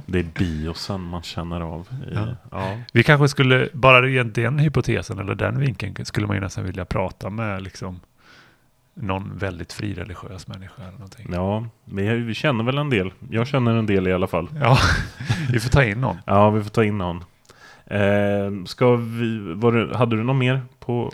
[0.07, 1.89] Det är biosen man känner av.
[2.11, 2.27] I, Ja.
[2.51, 2.77] ja.
[2.93, 6.85] Vi kanske skulle, bara rent den hypotesen eller den vinkeln, skulle man ju nästan vilja
[6.85, 8.01] prata med liksom
[8.95, 11.27] någon väldigt frireligiös människa eller någonting.
[11.33, 13.13] Ja, vi, vi känner väl en del.
[13.31, 14.49] Jag känner en del i alla fall.
[14.61, 14.79] Ja,
[15.53, 16.17] vi får ta in någon.
[16.27, 17.25] Ja, vi får ta in någon.
[17.87, 21.13] Eh, ska vi, var hade du något mer på,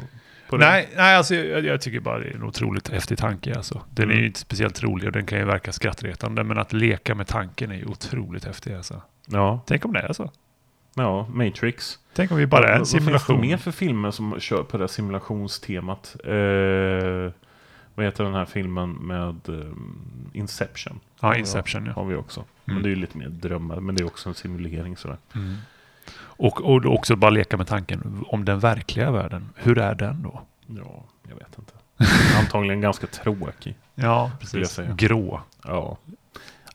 [0.50, 0.64] på det?
[0.66, 3.54] Nej, nej alltså, jag, jag tycker bara det är en otroligt häftig tanke.
[3.56, 3.82] Alltså.
[3.90, 4.20] Den är Mm.
[4.20, 7.70] ju inte speciellt rolig och den kan ju verka skrattretande, men att leka med tanken
[7.70, 8.74] är ju otroligt häftig.
[8.74, 9.02] Alltså.
[9.26, 10.30] Ja, Tänk om det är så.
[10.94, 11.98] ja, Matrix.
[12.14, 13.36] Tänk om vi bara är en Vad- Vad finns simulation.
[13.40, 16.16] det mer för filmer som kör på det här simulationstemat?
[16.24, 17.32] Eh,
[17.94, 19.72] vad heter den här filmen med eh,
[20.32, 21.00] Inception?
[21.20, 21.92] Ja, Inception ja.
[21.92, 22.44] Har vi också.
[22.64, 22.82] Men Mm.
[22.82, 25.16] det är ju lite mer drömmar, men det är också en simulering sådär.
[25.34, 25.54] Mm.
[26.18, 29.50] Och, och också bara leka med tanken om den verkliga världen.
[29.56, 30.42] Hur är den då?
[30.66, 31.72] Ja, jag vet inte.
[32.38, 33.76] Antagligen ganska tråkig.
[33.94, 34.30] Ja,
[34.68, 34.92] säga.
[34.94, 35.40] Grå.
[35.64, 35.96] Ja.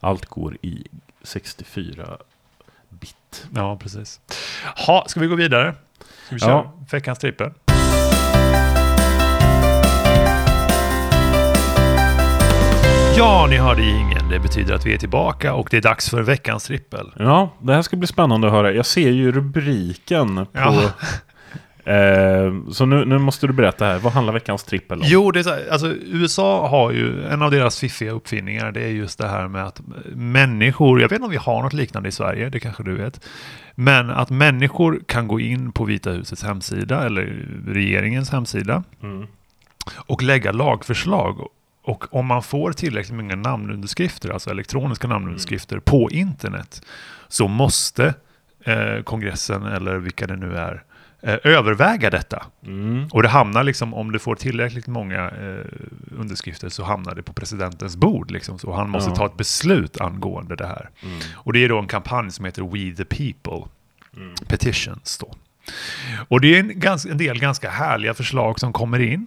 [0.00, 0.86] Allt går i
[1.22, 2.18] 64
[2.88, 3.46] bit.
[3.54, 4.20] Ja, precis.
[4.86, 5.74] Ha, ska vi gå vidare?
[6.26, 6.72] Ska vi köra Ja.
[6.90, 7.50] veckans trippel?
[13.16, 14.28] Ja, ni hörde ingen.
[14.28, 17.12] Det betyder att vi är tillbaka och det är dags för veckans trippel.
[17.18, 18.72] Ja, det här ska bli spännande att höra.
[18.72, 20.46] Jag ser ju rubriken på...
[20.52, 20.90] Ja.
[21.86, 23.98] Eh, så nu, nu måste du berätta här.
[23.98, 25.06] Vad handlar veckans trippel om?
[25.08, 29.18] Jo, det är alltså, USA har ju, en av deras fiffiga uppfinningar, det är just
[29.18, 29.80] det här med att
[30.14, 33.20] människor, jag vet inte om vi har något liknande i Sverige, det kanske du vet,
[33.74, 39.26] men att människor kan gå in på Vita husets hemsida, eller regeringens hemsida, Mm.
[39.96, 41.36] och lägga lagförslag.
[41.86, 46.82] Och om man får tillräckligt många namnunderskrifter, alltså elektroniska namnunderskrifter, på internet,
[47.28, 48.14] så måste
[48.64, 50.82] eh, kongressen, eller vilka det nu är,
[51.22, 52.46] eh, överväga detta.
[52.66, 53.08] Mm.
[53.12, 55.64] Och det hamnar liksom, om du får tillräckligt många eh,
[56.18, 58.30] underskrifter så hamnar det på presidentens bord.
[58.30, 59.16] Liksom, så han måste Ja.
[59.16, 60.90] ta ett beslut angående det här.
[61.02, 61.18] Mm.
[61.34, 63.68] Och det är då en kampanj som heter We the People
[64.16, 64.34] Mm.
[64.48, 65.18] Petitions.
[65.18, 65.34] Då.
[66.28, 69.26] Och det är en, en del ganska härliga förslag som kommer in.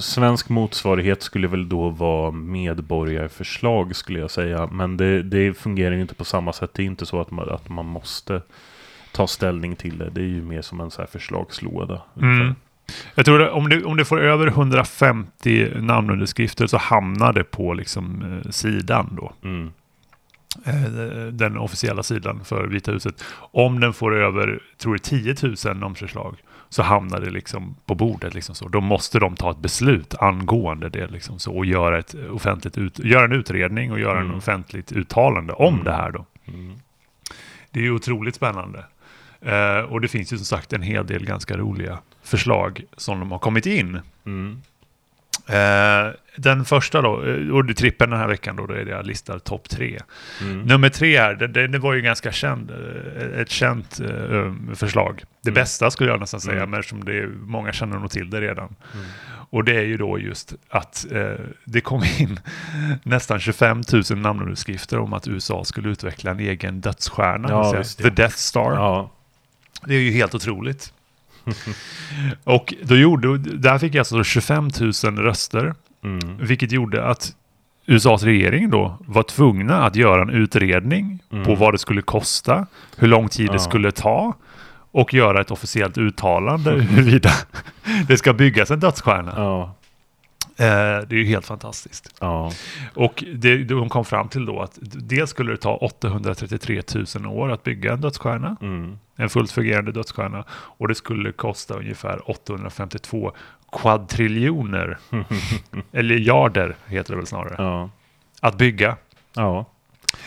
[0.00, 4.66] Svensk motsvarighet skulle väl då vara medborgarförslag skulle jag säga.
[4.66, 6.70] Men det, det fungerar ju inte på samma sätt.
[6.74, 8.42] Det är inte så att man, att man måste
[9.12, 10.10] ta ställning till det.
[10.10, 12.02] Det är ju mer som en så här förslagslåda.
[12.20, 12.54] Mm.
[13.14, 17.74] Jag tror att om det, om det får över 150 namnunderskrifter så hamnar det på
[17.74, 19.32] liksom, eh, sidan då.
[19.44, 19.70] Mm.
[20.64, 23.24] eh, den officiella sidan för Vita huset.
[23.38, 26.36] Om den får över, tror jag, 10 000 namnförslag
[26.68, 28.34] så hamnar det liksom på bordet.
[28.34, 28.68] Liksom så.
[28.68, 32.98] Då måste de ta ett beslut angående det liksom så, och göra, ett offentligt ut,
[32.98, 34.38] göra en utredning och göra en Mm.
[34.38, 35.84] offentligt uttalande om Mm.
[35.84, 36.10] det här.
[36.10, 36.26] Då.
[36.48, 36.74] Mm.
[37.70, 38.84] Det är ju otroligt spännande.
[39.40, 43.32] Eh, och det finns ju som sagt en hel del ganska roliga förslag som de
[43.32, 44.00] har kommit in.
[44.26, 44.62] Mm.
[45.48, 48.90] Eh, den första då, eh, och det trippen den här veckan då, då är det
[48.90, 49.98] jag listar topp tre.
[50.42, 50.60] Mm.
[50.62, 55.22] Nummer tre här, det, det, var ju ganska känd, eh, ett känt eh, förslag.
[55.42, 55.54] Det Mm.
[55.62, 56.70] bästa skulle jag nästan säga, Mm.
[56.70, 58.74] men eftersom det är, många känner nog till det redan.
[58.94, 59.06] Mm.
[59.50, 61.32] Och det är ju då just att eh,
[61.64, 62.40] det kom in
[63.02, 68.10] nästan 25 000 namnunderskrifter om att USA skulle utveckla en egen dödsstjärna, Ja, The.
[68.10, 68.72] Death Star.
[68.72, 69.10] Ja.
[69.86, 70.92] Det är ju helt otroligt.
[72.44, 74.70] och då gjorde, där fick jag alltså 25
[75.04, 76.36] 000 röster, Mm.
[76.40, 77.32] vilket gjorde att
[77.86, 81.44] USAs regering då var tvungna att göra en utredning Mm.
[81.44, 83.52] på vad det skulle kosta, hur lång tid Ja.
[83.52, 84.34] det skulle ta
[84.92, 87.30] och göra ett officiellt uttalande huruvida
[88.08, 89.32] det ska byggas en dödsstjärna.
[89.36, 89.74] Ja.
[90.60, 90.66] Eh,
[91.08, 92.14] det är ju helt fantastiskt.
[92.20, 92.52] Ja.
[92.94, 96.82] Och det, de kom fram till då att dels skulle det ta 833
[97.16, 98.98] 000 år att bygga en dödsstjärna, Mm.
[99.16, 103.32] en fullt fungerande dödsstjärna, och det skulle kosta ungefär 852
[103.72, 104.98] kvadriljoner,
[105.92, 107.90] eller jarder heter det väl snarare, Ja.
[108.40, 108.96] att bygga.
[109.34, 109.64] Ja.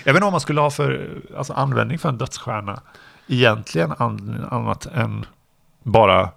[0.04, 2.82] Jag vet inte vad man skulle ha för alltså, användning för en dödsstjärna
[3.28, 5.26] egentligen an, annat än
[5.84, 6.30] bara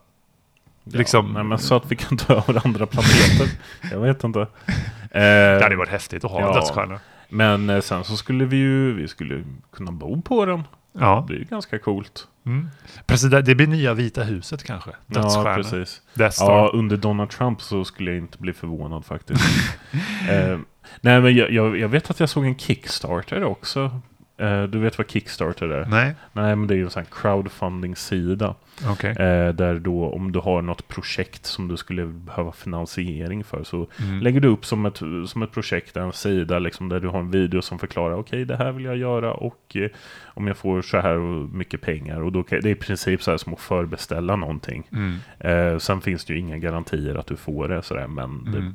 [0.84, 1.32] liksom...
[1.32, 3.48] Nej, men så att vi kan ta över andra planeter.
[3.90, 4.40] Jag vet inte.
[4.40, 4.46] Eh,
[5.10, 6.54] Det hade varit häftigt att ha ja.
[6.54, 7.00] dödsstjärna.
[7.28, 10.62] Men eh, sen så skulle vi ju vi skulle kunna bo på den.
[10.92, 11.24] Ja.
[11.28, 12.28] Det är ju ganska coolt.
[12.46, 12.68] Mm.
[13.06, 14.90] President, det blir nya Vita huset kanske.
[15.06, 15.54] Ja, Dödsstjärna.
[15.54, 16.02] precis.
[16.40, 19.44] Ja, under Donald Trump så skulle jag inte bli förvånad faktiskt.
[20.30, 20.58] eh,
[21.00, 24.00] nej, men jag, jag, jag vet att jag såg en Kickstarter också.
[24.36, 25.86] Eh, du vet vad Kickstarter är?
[25.86, 28.54] Nej, Nej, men det är ju en sån här crowdfunding-sida.
[28.90, 29.10] okej.
[29.10, 33.86] Eh, där då om du har något projekt som du skulle behöva finansiering för så
[34.00, 34.20] Mm.
[34.20, 37.30] lägger du upp som ett, som ett projekt en sida liksom, där du har en
[37.30, 39.88] video som förklarar okej det här vill jag göra och eh,
[40.26, 41.18] om jag får så här
[41.56, 44.86] mycket pengar och då kan, det är i princip så här som att förbeställa någonting.
[44.92, 45.18] Mm.
[45.38, 48.74] Eh, sen finns det ju inga garantier att du får det sådär men det, Mm.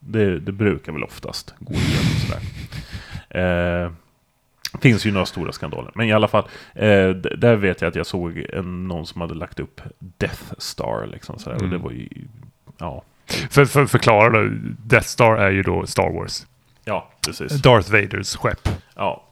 [0.00, 2.40] det, det brukar väl oftast gå igenom sådär.
[4.80, 5.90] Finns ju några stora skandaler.
[5.94, 9.34] Men i alla fall, eh, där vet jag att jag såg en, någon som hade
[9.34, 11.56] lagt upp Death Star liksom sådär.
[11.56, 11.72] Och Mm.
[11.78, 12.08] det var ju,
[12.78, 13.02] ja.
[13.50, 14.48] För, för förklara då,
[14.84, 16.46] Death Star är ju då Star Wars.
[16.84, 17.52] Ja, precis.
[17.62, 18.68] Darth Vaders skepp.
[18.94, 19.22] Ja.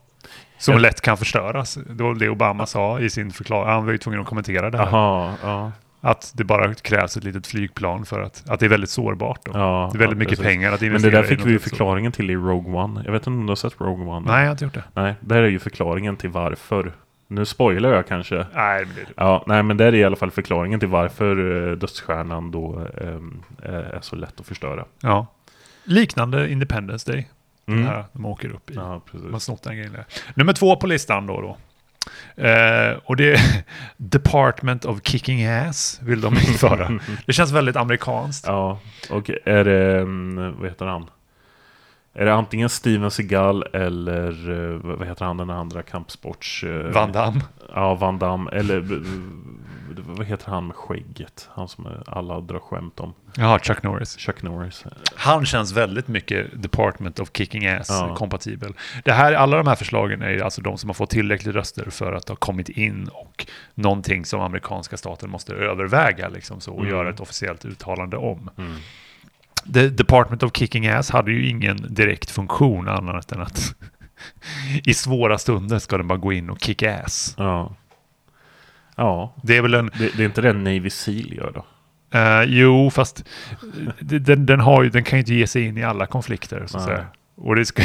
[0.57, 1.75] Som Jag- lätt kan förstöras.
[1.89, 3.69] Det var det Obama sa i sin förklaring.
[3.69, 4.85] Han var ju tvungen att kommentera det här.
[4.85, 5.71] Aha, ja.
[6.05, 9.39] Att det bara krävs ett litet flygplan för att, att det är väldigt sårbart.
[9.45, 9.89] Ja.
[9.93, 10.45] det är väldigt ja, mycket precis.
[10.45, 11.69] pengar att Men investera det där fick vi ju så.
[11.69, 13.01] förklaringen till i Rogue One.
[13.05, 14.27] Jag vet inte om du har sett Rogue One?
[14.27, 14.83] Nej, jag har inte gjort det.
[14.93, 16.91] Nej, där är ju förklaringen till varför.
[17.27, 18.45] Nu spoilar jag kanske.
[18.53, 21.77] Nej, men det Ja, nej men där är i alla fall förklaringen till varför eh,
[21.77, 24.85] dödsstjärnan då ehm, eh, är så lätt att förstöra.
[25.01, 25.27] ja.
[25.83, 27.29] Liknande Independence Day.
[27.67, 27.85] Mm.
[27.85, 28.73] Här de åker upp i.
[28.75, 29.43] Ja, precis.
[29.43, 30.05] snott den grejen där.
[30.33, 31.41] Nummer två på listan då.
[31.41, 31.57] då.
[32.35, 33.63] Eh, och det är
[33.97, 36.99] Department of Kicking Ass vill de införa.
[37.25, 38.47] det känns väldigt amerikanskt.
[38.47, 41.09] Ja, och är det, mm, vad heter han?
[42.17, 46.63] Är det antingen Steven Seagal eller eh, vad heter han den andra kampsports...
[46.63, 47.41] eh, Van Damme.
[47.73, 48.51] Ja, Van Damme.
[48.51, 49.01] Eller
[50.07, 51.49] vad heter han med skägget?
[51.51, 53.13] Han som alla drar skämt om.
[53.37, 54.17] Jaha, Chuck Norris.
[54.17, 54.83] Chuck Norris.
[55.15, 58.15] Han känns väldigt mycket Department of Kicking Ass Ja.
[58.15, 58.73] kompatibel.
[59.03, 62.13] Det här, alla de här förslagen är alltså de som har fått tillräckligt röster för
[62.13, 66.91] att ha kommit in och någonting som amerikanska staten måste överväga liksom så, och Mm.
[66.95, 68.49] göra ett officiellt uttalande om.
[68.57, 68.71] Mm.
[69.73, 73.75] The Department of Kicking Ass hade ju ingen direkt funktion annat än att
[74.83, 77.35] i svåra stunder ska den bara gå in och kick ass.
[77.37, 77.75] Ja.
[78.95, 81.65] Ja, Det är väl en, det, det är inte det Navy Seal gör då?
[82.19, 83.23] eh, jo fast
[83.61, 86.63] eh, den, den, har ju, den kan ju inte ge sig in i alla konflikter
[86.67, 87.05] så att säga.
[87.37, 87.83] Och det ska,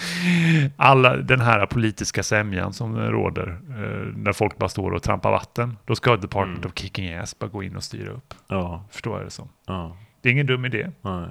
[0.76, 5.76] alla den här politiska sämjan som råder eh, när folk bara står och trampar vatten.
[5.84, 6.68] Då ska Department Mm.
[6.70, 8.34] of Kicking Ass bara gå in och styra upp.
[8.48, 9.48] Ja, Förstår jag det som.
[9.66, 10.90] ja, Det är ingen dum idé.
[11.02, 11.28] nej.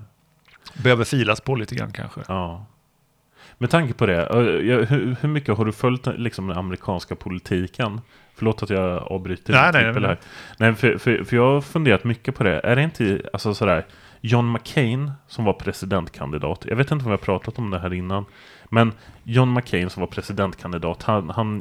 [0.84, 2.22] Behöver filas på lite grann kanske.
[2.28, 2.66] Ja.
[3.58, 7.16] Med tanke på det, eh, jag- hur, hur mycket har du följt liksom, den amerikanska
[7.16, 8.02] politiken?
[8.36, 10.04] Förlåt att jag avbryter Nej, nej, nej.
[10.04, 10.18] här.
[10.58, 12.60] Nej, för, för, för jag har funderat mycket på det.
[12.60, 13.86] Är det inte alltså, sådär,
[14.22, 17.94] John McCain som var presidentkandidat, jag vet inte om vi har pratat om det här
[17.94, 18.26] innan,
[18.74, 21.60] men John McCain som var presidentkandidat, han, han,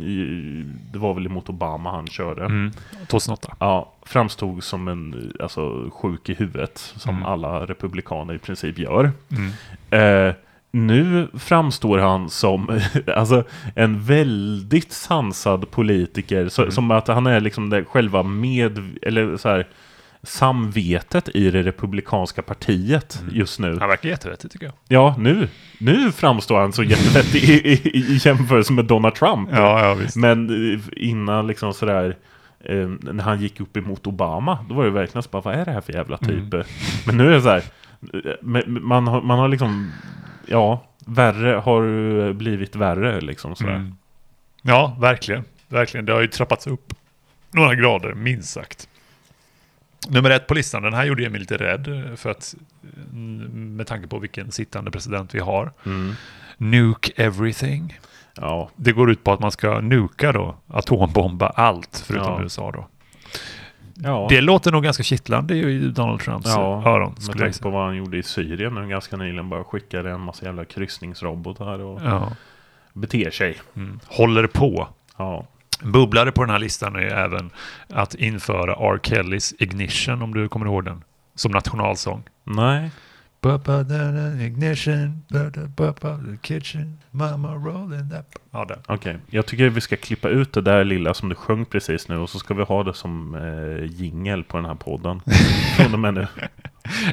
[0.93, 2.45] det var väl emot Obama han körde.
[2.45, 2.73] Mm.
[3.09, 3.57] 2008.
[3.59, 7.27] Ja, framstod som en alltså, sjuk i huvudet, som Mm.
[7.27, 9.11] alla republikaner i princip gör.
[9.31, 10.29] Mm.
[10.29, 10.35] Eh,
[10.73, 12.81] nu framstår han som
[13.17, 13.45] alltså,
[13.75, 16.49] en väldigt sansad politiker.
[16.49, 16.73] Så, Mm.
[16.73, 18.99] Som att han är liksom det själva med...
[19.03, 19.67] Eller så här,
[20.23, 23.35] samvetet i det republikanska partiet Mm.
[23.37, 23.79] just nu.
[23.81, 24.75] Han verkar jättevettig tycker jag.
[24.89, 29.49] Ja, nu, nu framstår han så jättevettig i, i, i jämförelse med Donald Trump.
[29.53, 30.17] Ja, ja visst.
[30.17, 32.17] Men eh, innan liksom sådär
[32.65, 35.65] eh, när han gick upp emot Obama, då var det verkligen så bara, vad är
[35.65, 36.55] det här för jävla typ?
[36.55, 36.67] Mm.
[37.07, 37.63] Men nu är det så här,
[38.15, 39.93] eh, man har, man har liksom,
[40.47, 41.83] ja, värre har
[42.27, 43.77] eh, blivit värre liksom sådär.
[43.77, 43.95] Mm.
[44.63, 45.45] Ja, verkligen.
[45.69, 46.07] Verkligen.
[46.07, 46.95] Det har ju trappats upp
[47.53, 48.89] några grader, minst sagt.
[50.09, 52.55] Nummer ett på listan, den här gjorde jag mig lite rädd eh, för att
[53.13, 55.73] mm, med tanke på vilken sittande president vi har.
[55.87, 56.13] Mm.
[56.57, 57.99] Nuke everything.
[58.37, 62.43] Ja, Det går ut på att man ska nuka då, atombomba allt förutom Ja.
[62.43, 62.87] USA då.
[63.95, 64.27] ja.
[64.31, 67.15] Det låter nog ganska kittlande i Donald Trumps ja, öron.
[67.29, 69.49] med tanke på vad han gjorde i Syrien nu ganska nyligen.
[69.49, 72.33] Bara skickade en massa jävla kryssningsrobotar och Ja.
[72.93, 73.57] beter sig.
[73.77, 74.01] Mm.
[74.07, 74.89] Håller på.
[75.17, 75.47] Ja.
[75.83, 77.51] Bubblare på den här listan är även
[77.89, 79.01] att införa R.
[79.03, 82.23] Kellys Ignition, om du kommer ihåg den, som nationalsång.
[82.45, 82.91] Nej.
[84.41, 85.23] Ignition,
[86.43, 88.27] kitchen, mama rolling that...
[88.51, 88.67] Ja.
[88.87, 92.17] Okej, jag tycker vi ska klippa ut det där lilla som du sjöng precis nu
[92.17, 95.21] och så ska vi ha det som eh, jingel på den här podden.
[95.77, 96.27] Från och med nu.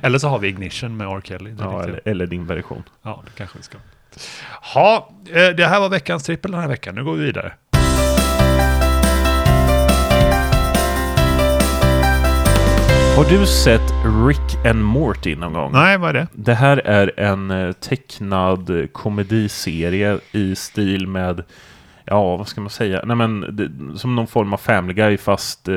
[0.02, 1.22] Eller så har vi Ignition med R.
[1.24, 1.56] Kelly.
[1.60, 2.84] Ja, eller, eller din version.
[3.02, 3.78] ja, det kanske vi ska.
[4.76, 6.96] Ja, eh, det här var veckans trippel den här veckan.
[6.96, 7.54] Nu går vi vidare.
[13.18, 13.94] Har du sett
[14.28, 15.72] Rick and Morty någon gång?
[15.72, 16.28] Nej, vad är det?
[16.34, 21.44] Det här är en eh, tecknad komediserie i stil med,
[22.06, 25.68] ja vad ska man säga, nej men det, som någon form av Family Guy fast
[25.68, 25.76] eh,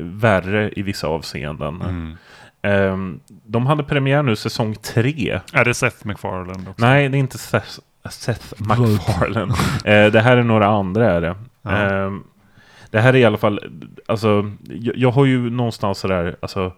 [0.00, 1.82] värre i vissa avseenden.
[1.82, 2.16] Mm.
[2.62, 5.40] Ehm, de hade premiär nu säsong tre.
[5.52, 6.86] Är det Seth MacFarlane också?
[6.86, 7.78] Nej, det är inte Seth,
[8.10, 9.54] Seth MacFarlane.
[9.84, 11.34] eh, det här är några andra är det.
[11.62, 11.70] Ja.
[11.70, 12.24] Ehm,
[12.92, 13.60] det här är i alla fall,
[14.06, 16.72] alltså, jag, jag har ju någonstans sådär, alltså,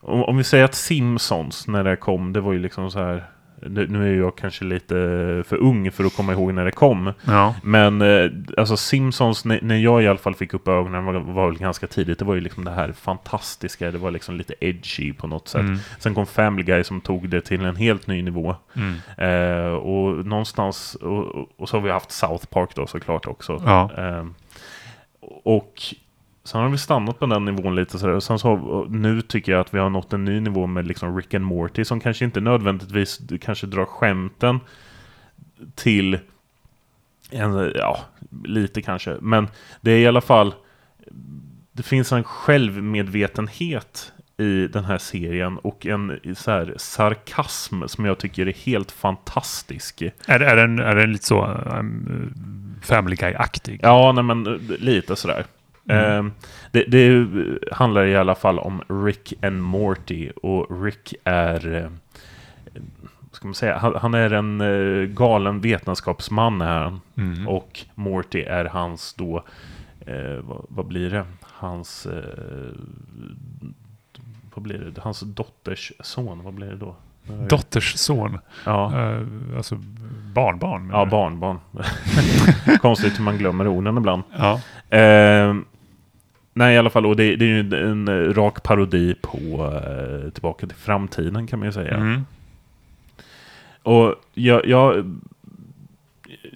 [0.00, 3.24] om, om vi säger att Simpsons när det kom, det var ju liksom så här.
[3.66, 4.94] Nu, nu är jag kanske lite
[5.46, 7.12] för ung för att komma ihåg när det kom.
[7.24, 7.54] Ja.
[7.62, 11.46] Men eh, alltså Simpsons, när, när jag i alla fall fick upp ögonen var, var
[11.48, 12.18] väl ganska tidigt.
[12.18, 15.60] Det var ju liksom det här fantastiska, det var liksom lite edgy på något sätt.
[15.60, 15.78] Mm.
[15.98, 18.56] Sen kom Family Guy som tog det till en helt ny nivå.
[18.74, 18.94] Mm.
[19.18, 23.62] Eh, och någonstans, och, och så har vi haft South Park då såklart också.
[23.66, 23.90] Ja.
[23.98, 24.24] Eh,
[25.44, 25.82] och
[26.44, 28.14] sen har vi stannat på den nivån lite sådär.
[28.14, 30.86] Och sen så har, nu tycker jag att vi har nått en ny nivå med
[30.86, 34.60] liksom Rick and Morty som kanske inte nödvändigtvis kanske drar skämten
[35.74, 36.18] till
[37.30, 37.98] en, ja,
[38.44, 39.16] lite kanske.
[39.20, 39.48] Men
[39.80, 40.54] det är i alla fall,
[41.72, 48.18] det finns en självmedvetenhet i den här serien och en så här sarkasm som jag
[48.18, 50.02] tycker är helt fantastisk.
[50.02, 53.80] Är, är, den, är den lite så um, Family Guy-aktig?
[53.82, 55.44] Ja, nej, men eh, lite sådär.
[55.88, 56.26] Mm.
[56.26, 56.32] Eh,
[56.70, 57.28] det, det
[57.72, 61.90] handlar i alla fall om Rick and Morty och Rick är, eh,
[63.32, 67.48] ska man säga, han, han är en eh, galen vetenskapsman här Mm.
[67.48, 69.44] och Morty är hans då,
[70.06, 71.24] eh, vad, vad blir det?
[71.42, 72.72] Hans, eh,
[74.54, 75.00] vad blir det?
[75.00, 76.96] Hans dotters son, vad blir det då?
[77.48, 78.38] Dotters son.
[78.64, 78.92] Ja.
[79.00, 79.22] Eh,
[79.56, 79.80] alltså
[80.34, 80.90] barnbarn.
[80.92, 81.58] Ja, barnbarn.
[82.80, 84.22] Konstigt hur man glömmer orden ibland.
[84.38, 84.60] Ja.
[84.98, 85.54] Eh,
[86.52, 87.06] nej, i alla fall.
[87.06, 91.58] Och det, det är ju en, en rak parodi på eh, Tillbaka till framtiden kan
[91.58, 91.94] man ju säga.
[91.94, 92.24] Mm.
[93.82, 95.04] Och jag, jag,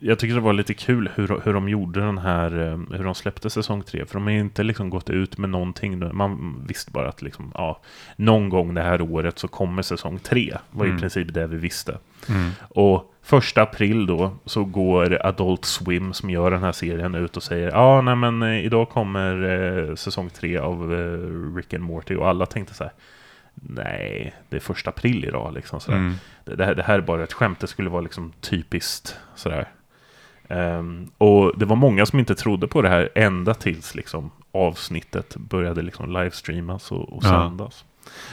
[0.02, 3.14] jag tycker det var lite kul hur, hur de gjorde den här, eh, hur de
[3.14, 4.06] släppte säsong tre.
[4.06, 6.16] För de har inte liksom gått ut med någonting.
[6.16, 7.80] Man visste bara att liksom, ja,
[8.16, 10.56] någon gång det här året så kommer säsong tre.
[10.70, 10.96] var Mm.
[10.96, 11.98] i princip det vi visste.
[12.28, 12.50] Mm.
[12.68, 17.42] Och första april då så går Adult Swim som gör den här serien ut och
[17.42, 22.14] säger ja, nej men eh, idag kommer eh, säsong tre av eh, Rick and Morty
[22.14, 22.92] och alla tänkte så här
[23.54, 25.98] nej, det är första april idag liksom sådär.
[25.98, 26.14] Mm.
[26.44, 29.68] Det, det, här, det här är bara ett skämt, det skulle vara liksom typiskt sådär.
[30.48, 35.36] Ehm, och det var många som inte trodde på det här ända tills liksom avsnittet
[35.36, 37.28] började liksom livestreamas och, och Ja.
[37.28, 37.84] sändas.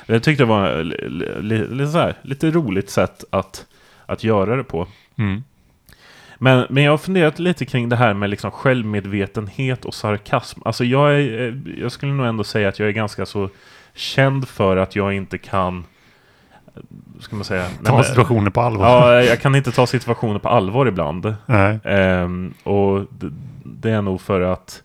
[0.06, 3.66] Jag tyckte det var li, li, li, li, så här, lite roligt sätt att,
[4.06, 4.88] att göra det på.
[5.18, 5.44] Mm.
[6.38, 10.62] Men, men jag har funderat lite kring det här med liksom självmedvetenhet och sarkasm.
[10.66, 13.50] Alltså jag, är, eh, jag skulle nog ändå säga att jag är ganska så
[13.94, 15.84] känd för att jag inte kan...
[17.20, 17.62] Ska man säga?
[17.64, 18.88] Nej, Ta men- situationen på allvar.
[18.88, 21.36] Ja, jag kan inte ta situationer på allvar ibland.
[21.46, 21.80] Nej.
[21.84, 23.32] Ehm, och det,
[23.64, 24.84] det är nog för att...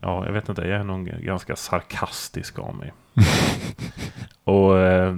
[0.00, 0.62] Ja, jag vet inte.
[0.62, 2.92] Jag är nog ganska sarkastisk av mig.
[4.44, 5.16] och eh,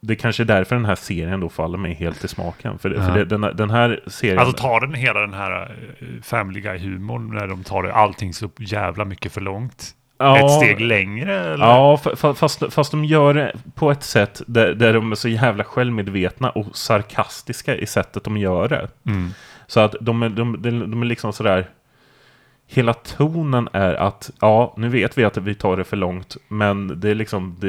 [0.00, 2.78] det kanske är därför den här serien då faller mig helt i smaken.
[2.78, 4.38] För, det, för det, den, den här serien...
[4.38, 8.50] Alltså tar den hela den här eh, Family Guy-humorn när de tar det allting så
[8.58, 9.94] jävla mycket för långt?
[10.26, 11.34] Ja, Ett steg längre?
[11.40, 11.64] Eller?
[11.66, 15.16] Ja, fa- fa- fast, fast de gör det på ett sätt där, där de är
[15.16, 18.88] så jävla självmedvetna och sarkastiska i sättet de gör det.
[19.06, 19.30] Mm.
[19.66, 21.66] Så att de är, de, de, de är liksom sådär...
[22.66, 27.00] Hela tonen är att, ja, nu vet vi att vi tar det för långt, men
[27.00, 27.68] det är liksom, det,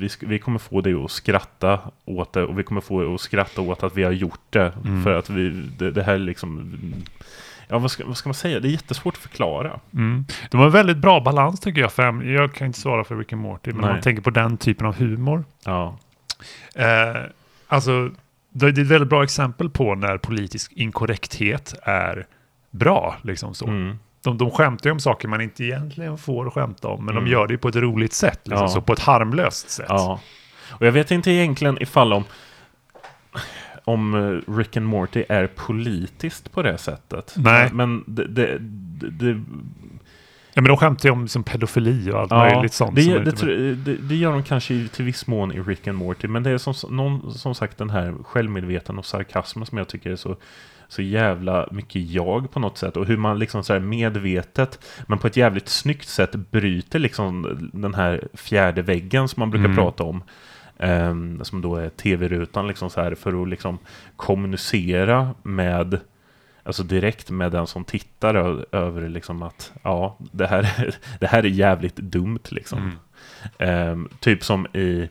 [0.00, 3.20] vi, vi kommer få dig att skratta åt det, och vi kommer få dig att
[3.20, 5.02] skratta åt att vi har gjort det, Mm.
[5.02, 5.48] för att vi,
[5.78, 6.72] det, det här är liksom,
[7.68, 8.60] ja, vad ska, vad ska man säga?
[8.60, 9.80] Det är jättesvårt att förklara.
[9.94, 10.26] Mm.
[10.50, 11.92] De har en väldigt bra balans tycker jag.
[11.92, 12.28] Fem.
[12.34, 13.88] Jag kan inte svara för Rick and Morty, men Nej.
[13.90, 15.44] om man tänker på den typen av humor.
[15.64, 15.98] Ja.
[16.74, 17.22] Eh,
[17.68, 18.10] alltså,
[18.52, 22.26] det är ett väldigt bra exempel på när politisk inkorrekthet är
[22.70, 23.16] bra.
[23.22, 23.66] Liksom så.
[23.66, 23.98] Mm.
[24.24, 27.24] De, de skämtar ju om saker man inte egentligen får skämta om, men Mm.
[27.24, 28.40] de gör det på ett roligt sätt.
[28.44, 28.68] Liksom, Ja.
[28.68, 29.86] så på ett harmlöst sätt.
[29.88, 30.20] Ja.
[30.70, 32.24] Och jag vet inte egentligen ifall om
[33.84, 37.34] om eh, Rick and Morty är politiskt på det sättet.
[37.36, 37.70] Nej.
[37.72, 38.58] Men det, det,
[39.10, 39.40] det,
[40.56, 42.96] Ja, men de skämtar ju om liksom, pedofili och allt möjligt sånt.
[42.96, 45.98] det, det, lite tror- det, det gör de kanske till viss mån i Rick and
[45.98, 46.28] Morty.
[46.28, 50.10] Men det är som, någon, som sagt den här självmedveten och sarkasmen som jag tycker
[50.10, 50.36] är så,
[50.88, 52.96] så jävla mycket jag på något sätt.
[52.96, 57.58] Och hur man liksom så här medvetet, men på ett jävligt snyggt sätt bryter liksom
[57.72, 59.76] den här fjärde väggen som man brukar Mm.
[59.76, 60.22] prata om.
[60.78, 63.78] Ehm, som då är tv-rutan liksom så här för att liksom
[64.16, 66.00] kommunicera med
[66.66, 68.34] Alltså direkt med den som tittar
[68.74, 72.78] över liksom att ja, det här, är- det här är jävligt dumt liksom.
[72.78, 72.96] Mm.
[73.58, 75.08] Ehm, typ som i,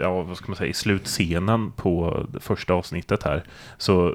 [0.00, 3.42] ja vad ska man säga, i slutscenen på det första avsnittet här.
[3.78, 4.14] Så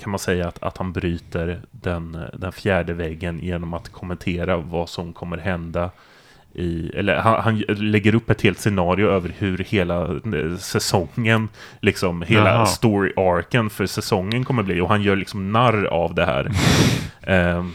[0.00, 4.88] kan man säga att, att han bryter den, den fjärde väggen genom att kommentera vad
[4.88, 5.90] som kommer hända
[6.54, 11.48] i, eller han, han lägger upp ett helt scenario över hur hela eh, säsongen,
[11.80, 12.66] liksom hela Jaha.
[12.66, 14.80] story-arken för säsongen kommer bli.
[14.80, 16.50] Och han gör liksom narr av det här.
[17.26, 17.72] Ehm,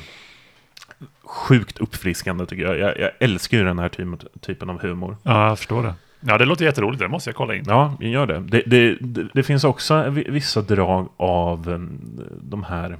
[1.23, 2.79] sjukt uppfriskande tycker jag.
[2.79, 5.17] Jag, jag älskar ju den här typen, typen av humor.
[5.23, 5.93] Ja, jag förstår det.
[6.19, 6.99] Ja, det låter jätteroligt.
[6.99, 7.63] Det måste jag kolla in.
[7.67, 8.39] Ja, gör det.
[8.39, 9.27] Det, det, det.
[9.33, 11.99] det finns också vi- vissa drag av em,
[12.41, 12.97] de här...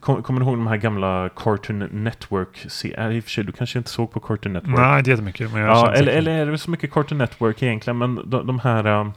[0.00, 2.66] Kom, kommer du ihåg de här gamla Cartoon Network?
[2.84, 4.78] Äh, I och för sig, du kanske inte såg på Cartoon Network?
[4.78, 5.52] Nej, inte jättemycket.
[5.52, 7.98] Men jag Ja, eller, eller är det så mycket Cartoon Network egentligen?
[7.98, 8.86] Men de, de här...
[8.86, 9.12] um,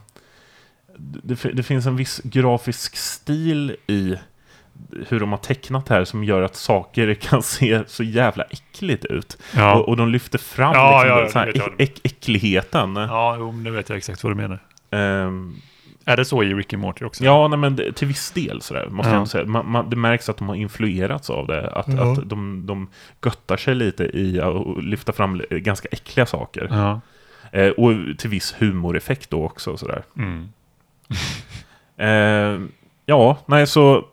[0.98, 4.16] Det, det finns en viss grafisk stil i
[5.08, 9.04] hur de har tecknat det här som gör att saker kan se så jävla äckligt
[9.04, 9.38] ut.
[9.56, 12.96] Ja, Och, och de lyfter fram Ja, liksom, ja, den så här äck, äck, äckligheten.
[12.96, 14.58] ja jo, nu vet jag exakt vad du menar.
[14.90, 15.56] Ehm,
[16.08, 17.24] Är det så i Ricky Morty också?
[17.24, 19.18] Ja, nej, men det, till viss del sådär, måste Ja.
[19.18, 19.44] jag säga.
[19.46, 21.70] Man, man, det märks att de har influerats av det.
[21.70, 22.12] Att, Ja.
[22.12, 22.88] att de, de
[23.24, 26.68] göttar sig lite i att lyfta fram ganska äckliga saker.
[26.70, 27.00] Ja.
[27.52, 29.76] Eh, och till viss humoreffekt då också.
[29.76, 30.02] Sådär.
[30.16, 30.48] Mm.
[31.96, 32.60] Eh,
[33.06, 34.04] ja, nej så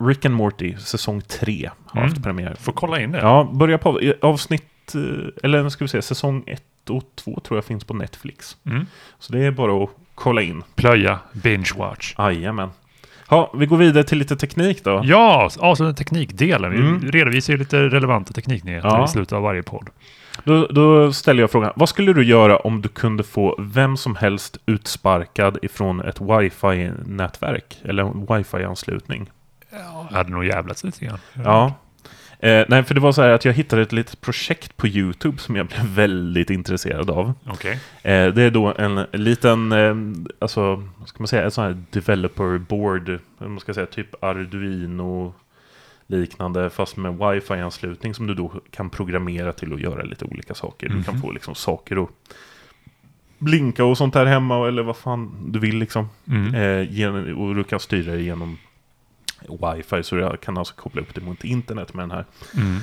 [0.00, 2.10] Rick and Morty säsong 3 har Mm.
[2.10, 2.54] haft premiär.
[2.60, 3.18] Får kolla in det.
[3.18, 7.40] Ja, börja på i avsnitt, eh, eller nu ska vi se, säsong 1 och 2
[7.40, 8.56] tror jag finns på Netflix.
[8.66, 8.86] Mm.
[9.18, 10.62] Så det är bara att kolla in.
[10.74, 12.14] Plöja, binge watch.
[12.18, 12.70] Jajamän.
[13.30, 15.00] Ja, vi går vidare till lite teknik då.
[15.04, 16.70] Ja, avsluta teknikdelen.
[16.72, 17.00] Vi Mm.
[17.10, 19.04] redovisar ju lite relevanta tekniknyheter Ja.
[19.04, 19.88] i slutet av varje podd.
[20.44, 24.16] Då, då ställer jag frågan, vad skulle du göra om du kunde få vem som
[24.16, 27.76] helst utsparkad ifrån ett wifi-nätverk?
[27.84, 29.30] Eller en wifi-anslutning?
[30.10, 31.18] Jag hade nog jävlats lite grann.
[31.44, 31.72] Ja.
[32.40, 35.38] Eh, nej, för det var så här att jag hittade ett litet projekt på YouTube
[35.38, 37.32] som jag blev väldigt intresserad av.
[37.46, 37.72] Okej.
[38.02, 39.94] Eh, det är då en liten, eh,
[40.38, 45.34] alltså, vad ska man säga, en sån här developer board, man ska säga typ Arduino
[46.06, 50.88] liknande, fast med wifi-anslutning som du då kan programmera till att göra lite olika saker.
[50.88, 51.22] Du kan Mhm.
[51.22, 52.08] få liksom saker att
[53.38, 56.08] blinka och sånt där hemma eller vad fan du vill liksom.
[56.28, 56.54] Mm.
[56.54, 58.58] Eh, och du kan styra det genom
[59.48, 62.24] wifi så jag kan alltså koppla upp det mot internet med den här.
[62.56, 62.80] Mm.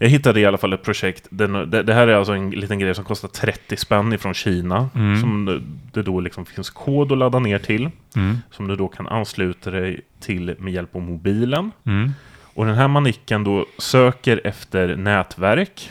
[0.00, 1.26] Jag hittade i alla fall ett projekt.
[1.30, 4.90] Den, det, det här är alltså en liten grej som kostar 30 spänn ifrån Kina.
[4.94, 5.20] Mm.
[5.20, 7.90] Som det- det då liksom finns kod att ladda ner till.
[8.16, 8.38] Mm.
[8.50, 11.70] Som du då kan ansluta dig till med hjälp av mobilen.
[11.84, 12.10] Mm.
[12.54, 15.90] Och den här manicken då söker efter nätverk.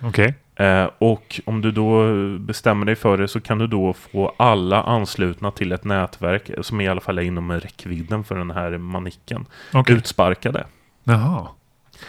[0.00, 0.34] Okej.
[0.58, 4.82] Eh, och om du då bestämmer dig för det så kan du då få alla
[4.82, 9.46] anslutna till ett nätverk som i alla fall är inom räckvidden för den här manicken.
[9.72, 9.96] Okej.
[9.96, 10.66] Utsparkade.
[11.04, 11.46] Jaha.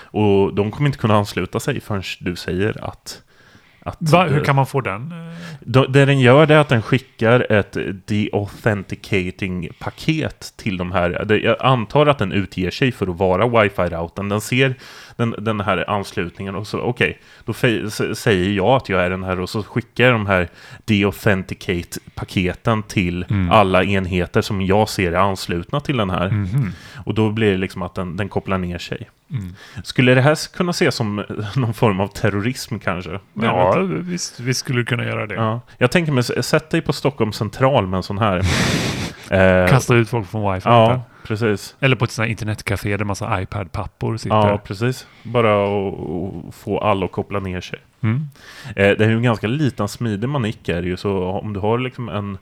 [0.01, 3.21] Och de kommer inte kunna ansluta sig förrän du säger att...
[3.99, 5.13] Va, hur kan man få den?
[5.59, 11.25] Då- Det den gör det är att den skickar ett deauthenticating-paket till de här.
[11.43, 14.29] Jag antar att den utger sig för att vara wifi-routern.
[14.29, 14.75] Den ser
[15.19, 19.09] den, den här anslutningen och så okej, då fe- s- säger jag att jag är
[19.09, 20.49] den här och så skickar jag de här
[20.85, 23.51] deauthenticate-paketen till Mm.
[23.51, 26.29] alla enheter som jag ser är anslutna till den här.
[26.29, 26.71] Mhm.
[27.05, 29.09] Och då blir det liksom att den, den kopplar ner sig.
[29.31, 29.55] Mm.
[29.83, 31.23] Skulle det här kunna ses som
[31.55, 33.19] någon form av terrorism kanske?
[33.33, 35.35] Ja, visst, visst skulle du kunna göra det.
[35.35, 35.61] ja.
[35.77, 38.41] Jag tänker mig, sätt dig på Stockholm central med en sån här.
[39.31, 40.69] eh, Kasta ut folk från wifi.
[40.69, 41.75] Ja, precis.
[41.79, 44.35] Eller på ett sånt här internetcafé där massa iPad-pappor sitter.
[44.35, 45.07] Ja, precis.
[45.23, 47.79] Bara att få alla att koppla ner sig.
[48.01, 48.27] Mm.
[48.75, 51.59] Eh, det är ju en ganska liten smidig manick är det ju, så om du
[51.59, 52.37] har liksom en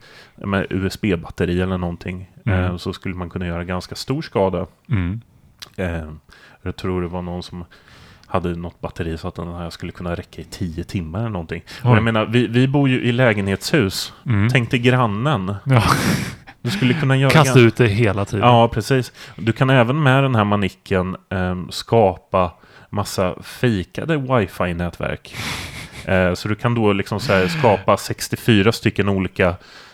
[0.70, 2.64] USB-batteri eller någonting Mm.
[2.64, 4.66] eh, så skulle man kunna göra ganska stor skada.
[4.90, 5.22] Mm.
[6.62, 7.66] Jag tror det var någon som
[8.28, 11.64] hade något batteri så att den här skulle kunna räcka i tio timmar eller någonting.
[11.84, 11.96] Och Oj.
[11.96, 14.14] jag menar, vi, vi bor ju i lägenhetshus.
[14.26, 14.50] Mm.
[14.50, 15.56] Tänk dig grannen.
[15.66, 15.84] Ja.
[16.62, 17.32] Du skulle kunna göra...
[17.32, 18.47] Kasta ut det hela tiden.
[18.47, 19.12] Ja, precis.
[19.36, 22.51] Du kan även med den här manicken ehm, skapa
[22.89, 25.36] massa fejkade wifi-nätverk.
[26.05, 29.47] Eh, så du kan då liksom så här skapa 64 stycken olika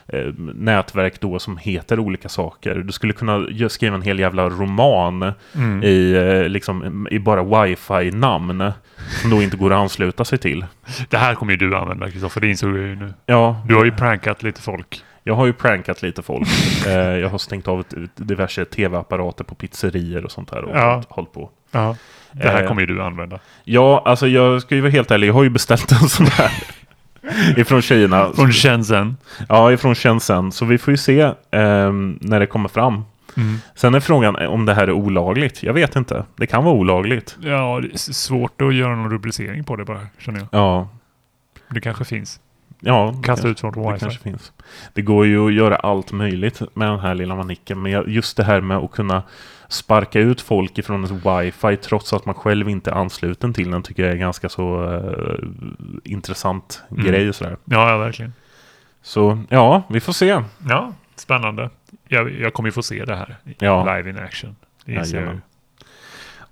[0.07, 2.75] eh, nätverk då som heter olika saker.
[2.75, 5.83] Du skulle kunna skriva en hel jävla roman Mm.
[5.83, 8.71] i, eh, liksom, i bara wifi-namn
[9.21, 10.65] som då inte går att ansluta sig till.
[11.09, 13.13] Det här kommer ju du använda Kristoffer, det insåg jag ju nu.
[13.25, 15.03] Ja, Du har ju prankat lite folk.
[15.23, 16.47] Jag har ju prankat lite folk.
[16.87, 17.83] Eh, jag har stängt av
[18.15, 21.03] diverse tv-apparater på pizzerier och sånt där och Ja.
[21.09, 21.49] hållit på.
[21.71, 21.95] Ja.
[22.31, 23.39] Det här Eh, kommer ju du använda.
[23.63, 26.51] Ja, alltså jag ska ju vara helt ärlig, jag har ju beställt en sån här.
[27.57, 28.29] ifrån Kina.
[28.35, 29.17] Från Shenzhen.
[29.49, 30.51] Ja, ifrån Shenzhen.
[30.51, 32.93] Så vi får ju se ehm, när det kommer fram.
[33.37, 33.57] Mm.
[33.75, 35.63] Sen är frågan om det här är olagligt.
[35.63, 36.25] Jag vet inte.
[36.35, 37.37] Det kan vara olagligt.
[37.41, 40.47] Ja, det är svårt att göra någon rubricering på det bara, känner jag.
[40.51, 40.89] Ja,
[41.69, 42.39] Det kanske finns.
[42.83, 44.51] Ja Kasta ut från Det kanske finns.
[44.93, 47.81] Det går ju att göra allt möjligt med den här lilla manicken.
[47.81, 49.23] Men just det här med att kunna
[49.67, 53.83] sparka ut folk ifrån ett wifi trots att man själv inte är ansluten till den
[53.83, 55.47] tycker jag är ganska så eh,
[56.03, 57.05] intressant Mm.
[57.05, 57.33] grej.
[57.33, 57.57] Sådär.
[57.65, 58.33] Ja, ja, verkligen.
[59.01, 60.41] Så ja, vi får se.
[60.69, 61.69] Ja, spännande.
[62.07, 63.35] Jag, jag kommer ju få se det här.
[63.59, 63.95] Ja.
[63.97, 64.55] Live in action.
[64.85, 64.91] Det.
[64.93, 65.41] Jajamän.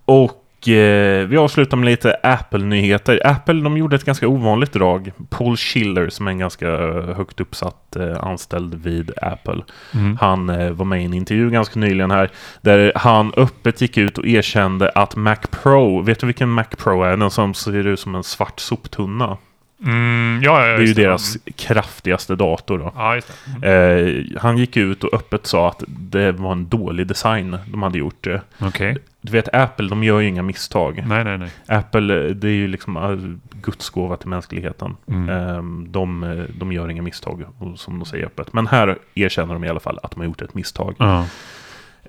[0.06, 3.28] Och vi avslutar med lite Apple-nyheter.
[3.28, 5.12] Apple de gjorde ett ganska ovanligt drag.
[5.30, 9.64] Paul Schiller som är en ganska eh, högt uppsatt eh, anställd vid Apple.
[9.94, 10.18] Mm.
[10.22, 12.32] Han eh, var med i en intervju ganska nyligen här.
[12.62, 17.04] Där han öppet gick ut och erkände att Mac Pro, vet du vilken Mac Pro
[17.04, 17.18] är?
[17.18, 19.38] Den som ser ut som en svart soptunna.
[19.86, 22.92] Mm, ja, ja, Det är ju just deras kraftigaste dator då.
[22.96, 23.68] Ja, det.
[23.68, 24.24] Mm.
[24.34, 27.98] Eh, han gick ut och öppet sa att det var en dålig design de hade
[27.98, 28.24] gjort.
[28.24, 28.42] det.
[28.60, 28.98] Okej.
[29.22, 31.04] Du vet, Apple, de gör ju inga misstag.
[31.08, 31.50] Nej, nej, nej.
[31.68, 34.96] Apple, eh, det är ju liksom eh, Guds gåva till mänskligheten.
[35.08, 35.30] Mm.
[35.30, 38.54] Ehm, De, eh, de gör inga misstag, som de säger öppet.
[38.54, 40.96] Men här erkänner de i alla fall att de har gjort ett misstag.
[41.00, 41.26] Ja.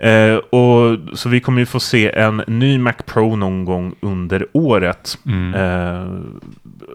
[0.03, 4.47] Eh, och, så vi kommer ju få se en ny Mac Pro någon gång under
[4.53, 5.19] året.
[5.27, 5.55] Mm.
[5.55, 6.21] Eh,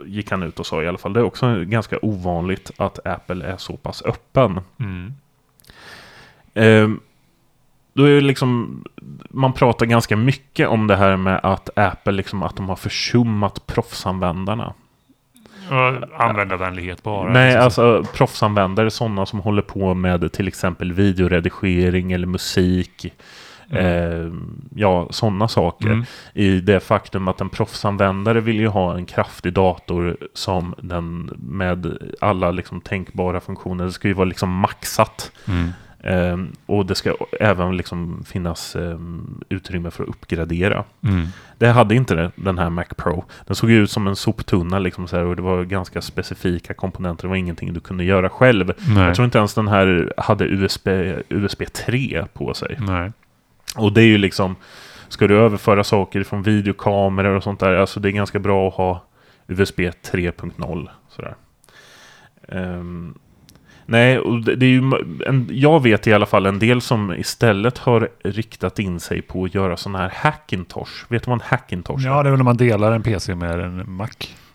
[0.05, 1.13] gick han ut och sa i alla fall.
[1.13, 4.59] Det är också ganska ovanligt att Apple är så pass öppen.
[4.79, 5.13] Mm.
[6.53, 6.97] Eh,
[7.93, 8.83] då är liksom,
[9.29, 13.67] man pratar ganska mycket om det här med att Apple liksom, att de har försummat
[13.67, 14.73] proffsanvändarna.
[16.17, 17.31] Användarvänlighet bara.
[17.31, 17.63] Nej, liksom.
[17.63, 23.13] alltså proffsanvändare, sådana som håller på med till exempel videoredigering eller musik.
[23.69, 24.31] Eh,
[24.75, 25.87] ja, sådana saker.
[25.87, 26.05] Mm.
[26.33, 31.97] I det faktum att en proffsanvändare vill ju ha en kraftig dator som den med
[32.21, 33.85] alla liksom tänkbara funktioner.
[33.85, 35.31] Det ska ju vara liksom maxat.
[35.47, 35.71] Mm.
[36.03, 40.83] Ehm, och det ska även liksom finnas ehm, utrymme för att uppgradera.
[41.03, 41.27] Mm.
[41.57, 43.25] Det hade inte det, den här Mac Pro.
[43.45, 47.23] Den såg ut som en soptunna liksom så här, och det var ganska specifika komponenter.
[47.23, 48.73] Det var ingenting du kunde göra själv.
[48.87, 49.05] Nej.
[49.05, 50.87] Jag tror inte ens den här hade USB,
[51.29, 52.77] USB 3 på sig.
[52.79, 53.11] Nej.
[53.75, 54.55] Och det är ju liksom,
[55.07, 58.73] ska du överföra saker från videokameror och sånt där, alltså det är ganska bra att
[58.73, 59.03] ha
[59.47, 61.35] USB 3.0 sådär.
[62.47, 63.13] Ehm,
[63.87, 64.91] nej, och det, är ju,
[65.25, 69.43] en, jag vet i alla fall en del som istället har riktat in sig på
[69.43, 70.91] att göra sådana här Hackintosh.
[71.07, 72.09] Vet du vad en Hackintosh är?
[72.09, 74.09] Ja, det är väl när man delar en PC med en Mac.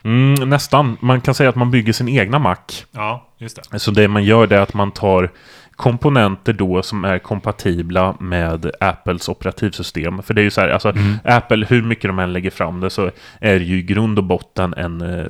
[0.04, 0.96] Mm, nästan.
[1.00, 2.56] Man kan säga att man bygger sin egna Mac.
[2.90, 3.78] Ja, just det.
[3.78, 5.30] Så det man gör det är att man tar
[5.82, 10.22] komponenter då som är kompatibla med Apples operativsystem.
[10.22, 11.14] För det är ju så här, alltså Mm.
[11.24, 13.10] Apple, hur mycket de än lägger fram det så
[13.40, 15.26] är det ju i grund och botten en, eh,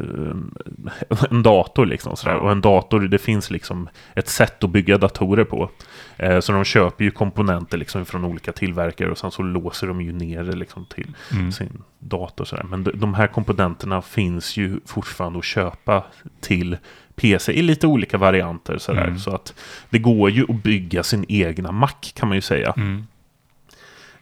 [1.30, 2.16] en dator liksom.
[2.16, 2.36] Så där.
[2.36, 5.70] Och en dator, det finns liksom ett sätt att bygga datorer på.
[6.16, 10.00] Eh, Så de köper ju komponenter liksom från olika tillverkare och sen så låser de
[10.00, 11.52] ju ner det liksom till Mm.
[11.52, 12.44] sin dator.
[12.44, 12.64] Så där.
[12.64, 16.04] Men de här komponenterna finns ju fortfarande att köpa
[16.40, 16.76] till
[17.16, 18.78] PC i lite olika varianter.
[18.78, 19.04] Så, där.
[19.04, 19.18] Mm.
[19.18, 19.54] så att
[19.90, 22.74] det går ju att bygga sin egna Mac kan man ju säga.
[22.76, 23.06] Mm.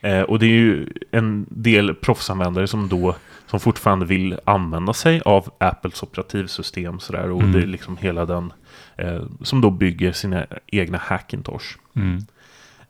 [0.00, 3.14] Eh, och det är ju en del proffsanvändare som då
[3.46, 7.00] som fortfarande vill använda sig av Apples operativsystem.
[7.00, 7.52] Så där, och Mm.
[7.52, 8.52] det är liksom hela den
[8.96, 11.66] eh, som då bygger sina egna Hackintosh.
[11.96, 12.26] Mm.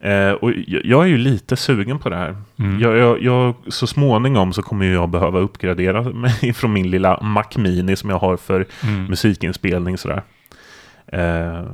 [0.03, 2.37] Eh, och jag, är ju lite sugen på det här.
[2.59, 2.81] Mm.
[2.81, 7.45] Jag, jag, jag, så småningom så kommer jag behöva uppgradera mig från min lilla Mac
[7.57, 9.05] Mini som jag har för Mm.
[9.05, 9.99] musikinspelning.
[9.99, 10.23] Sådär.
[11.07, 11.65] Eh,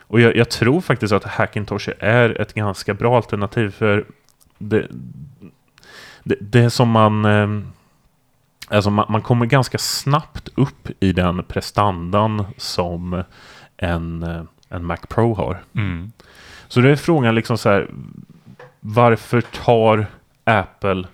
[0.00, 4.04] och jag, jag tror faktiskt att Hackintosh är ett ganska bra alternativ för
[4.58, 4.86] det,
[6.24, 7.24] det, det som man...
[7.24, 7.48] Eh,
[8.68, 13.22] alltså man, man kommer ganska snabbt upp i den prestandan som
[13.76, 15.62] en, eh, en Mac Pro har.
[15.74, 16.12] Mm.
[16.70, 17.88] Så det är frågan liksom så här,
[18.80, 20.06] varför tar
[20.44, 21.04] Apple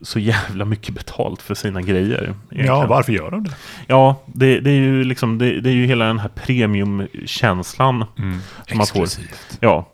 [0.00, 2.22] så jävla mycket betalt för sina grejer.
[2.22, 2.66] egentligen.
[2.66, 3.54] Ja, varför gör de det?
[3.86, 8.38] Ja, det, det är ju liksom det, det är ju hela den här premiumkänslan Mm.
[8.68, 9.02] Som man får.
[9.02, 9.58] Exklusivt.
[9.60, 9.88] Ja.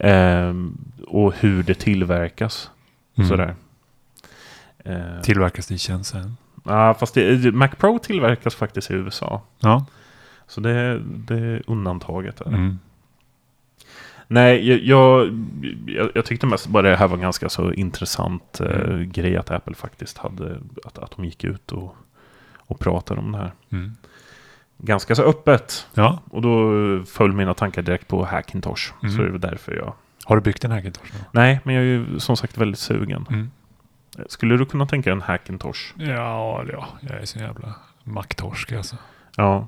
[0.00, 2.70] Ehm, och hur det tillverkas.
[3.16, 3.28] Mm.
[3.28, 3.54] Sådär.
[4.84, 6.36] Ehm, Tillverkas det i tjänsten?
[6.64, 9.42] ja, fast det, Mac Pro tillverkas faktiskt i USA.
[9.60, 9.86] Ja.
[10.46, 12.36] Så det, det är undantaget.
[12.36, 12.46] Där.
[12.46, 12.78] Mm.
[14.28, 14.78] Nej, jag,
[15.86, 19.10] jag, jag, tyckte mest bara det här var en ganska så intressant eh, Mm.
[19.12, 21.96] grej att Apple faktiskt hade, att, att de gick ut och,
[22.56, 23.52] och pratade om det här.
[23.72, 23.96] Mm.
[24.78, 25.86] Ganska så öppet.
[25.94, 26.20] Ja.
[26.30, 26.70] Och då
[27.04, 28.92] föll mina tankar direkt på Hackintosh.
[29.02, 29.16] Mm.
[29.16, 29.94] Så det väl därför jag...
[30.24, 31.12] Har du byggt en Hackintosh?
[31.12, 31.18] då?
[31.32, 33.26] Nej, men jag är ju som sagt väldigt sugen.
[33.30, 33.50] Mm.
[34.28, 35.80] Skulle du kunna tänka en Hackintosh?
[35.96, 37.74] Ja, ja, jag är så jävla
[38.04, 38.96] macktorsk alltså.
[39.36, 39.66] Ja.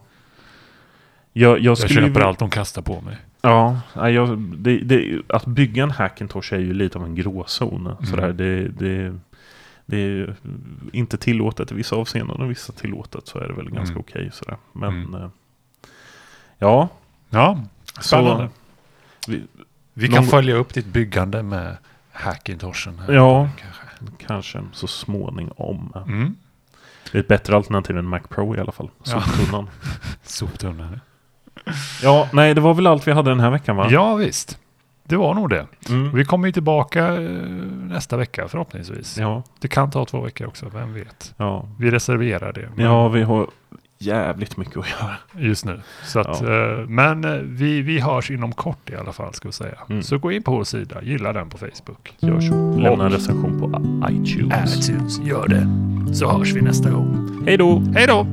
[1.33, 3.17] Jag, jag Jag köper allt de kastar på mig.
[3.41, 7.87] Ja, jag, det, det, att bygga en Hackintosh är ju lite av en gråzon.
[7.87, 8.07] Mm.
[8.07, 9.19] Sådär, det, det,
[9.87, 10.35] det är
[10.93, 14.05] inte tillåtet i vissa avseenden och vissa tillåtet så är det väl ganska Mm.
[14.09, 14.31] okej.
[14.33, 14.57] sådär.
[14.73, 15.15] Men Mm.
[15.23, 15.29] eh,
[16.59, 16.89] ja,
[17.31, 17.63] Ja,
[18.01, 18.49] spännande.
[19.27, 19.43] så vi,
[19.95, 21.77] Vi kan Någon- följa upp ditt byggande med
[22.13, 22.99] Hackintoshen.
[22.99, 23.13] här.
[23.15, 23.49] Ja.
[23.59, 24.27] Kanske.
[24.27, 25.93] kanske så småningom.
[26.07, 26.37] Mm.
[27.13, 28.91] Det är ett bättre alternativ än Mac Pro i alla fall.
[29.05, 29.23] Ja.
[30.23, 31.01] Soptunnan.
[32.03, 33.87] Ja, nej det var väl allt vi hade den här veckan va?
[33.91, 34.59] Ja, visst.
[35.05, 35.67] Det var nog det.
[35.89, 36.13] Mm.
[36.15, 37.21] Vi kommer ju tillbaka eh,
[37.89, 39.19] nästa vecka förhoppningsvis.
[39.19, 41.35] Ja, Det kan ta två veckor också, vem vet.
[41.37, 41.69] ja.
[41.79, 42.69] Vi reserverar det.
[42.77, 43.47] men- ja, vi har
[43.99, 45.17] jävligt mycket att göra.
[45.45, 45.81] just nu.
[46.05, 46.71] Så att, Ja.
[46.71, 49.79] eh, men eh, vi, vi hörs inom kort i alla fall, ska vi säga.
[49.91, 50.03] Mm.
[50.03, 52.15] Så gå in på vår sida, gilla den på Facebook.
[52.19, 52.81] Gör så.
[52.81, 53.67] Lämna en recension på
[54.11, 54.89] iTunes.
[54.89, 56.15] iTunes, gör det.
[56.15, 57.43] Så hörs vi nästa gång.
[57.47, 57.83] Hej då!
[57.95, 58.27] Hej då!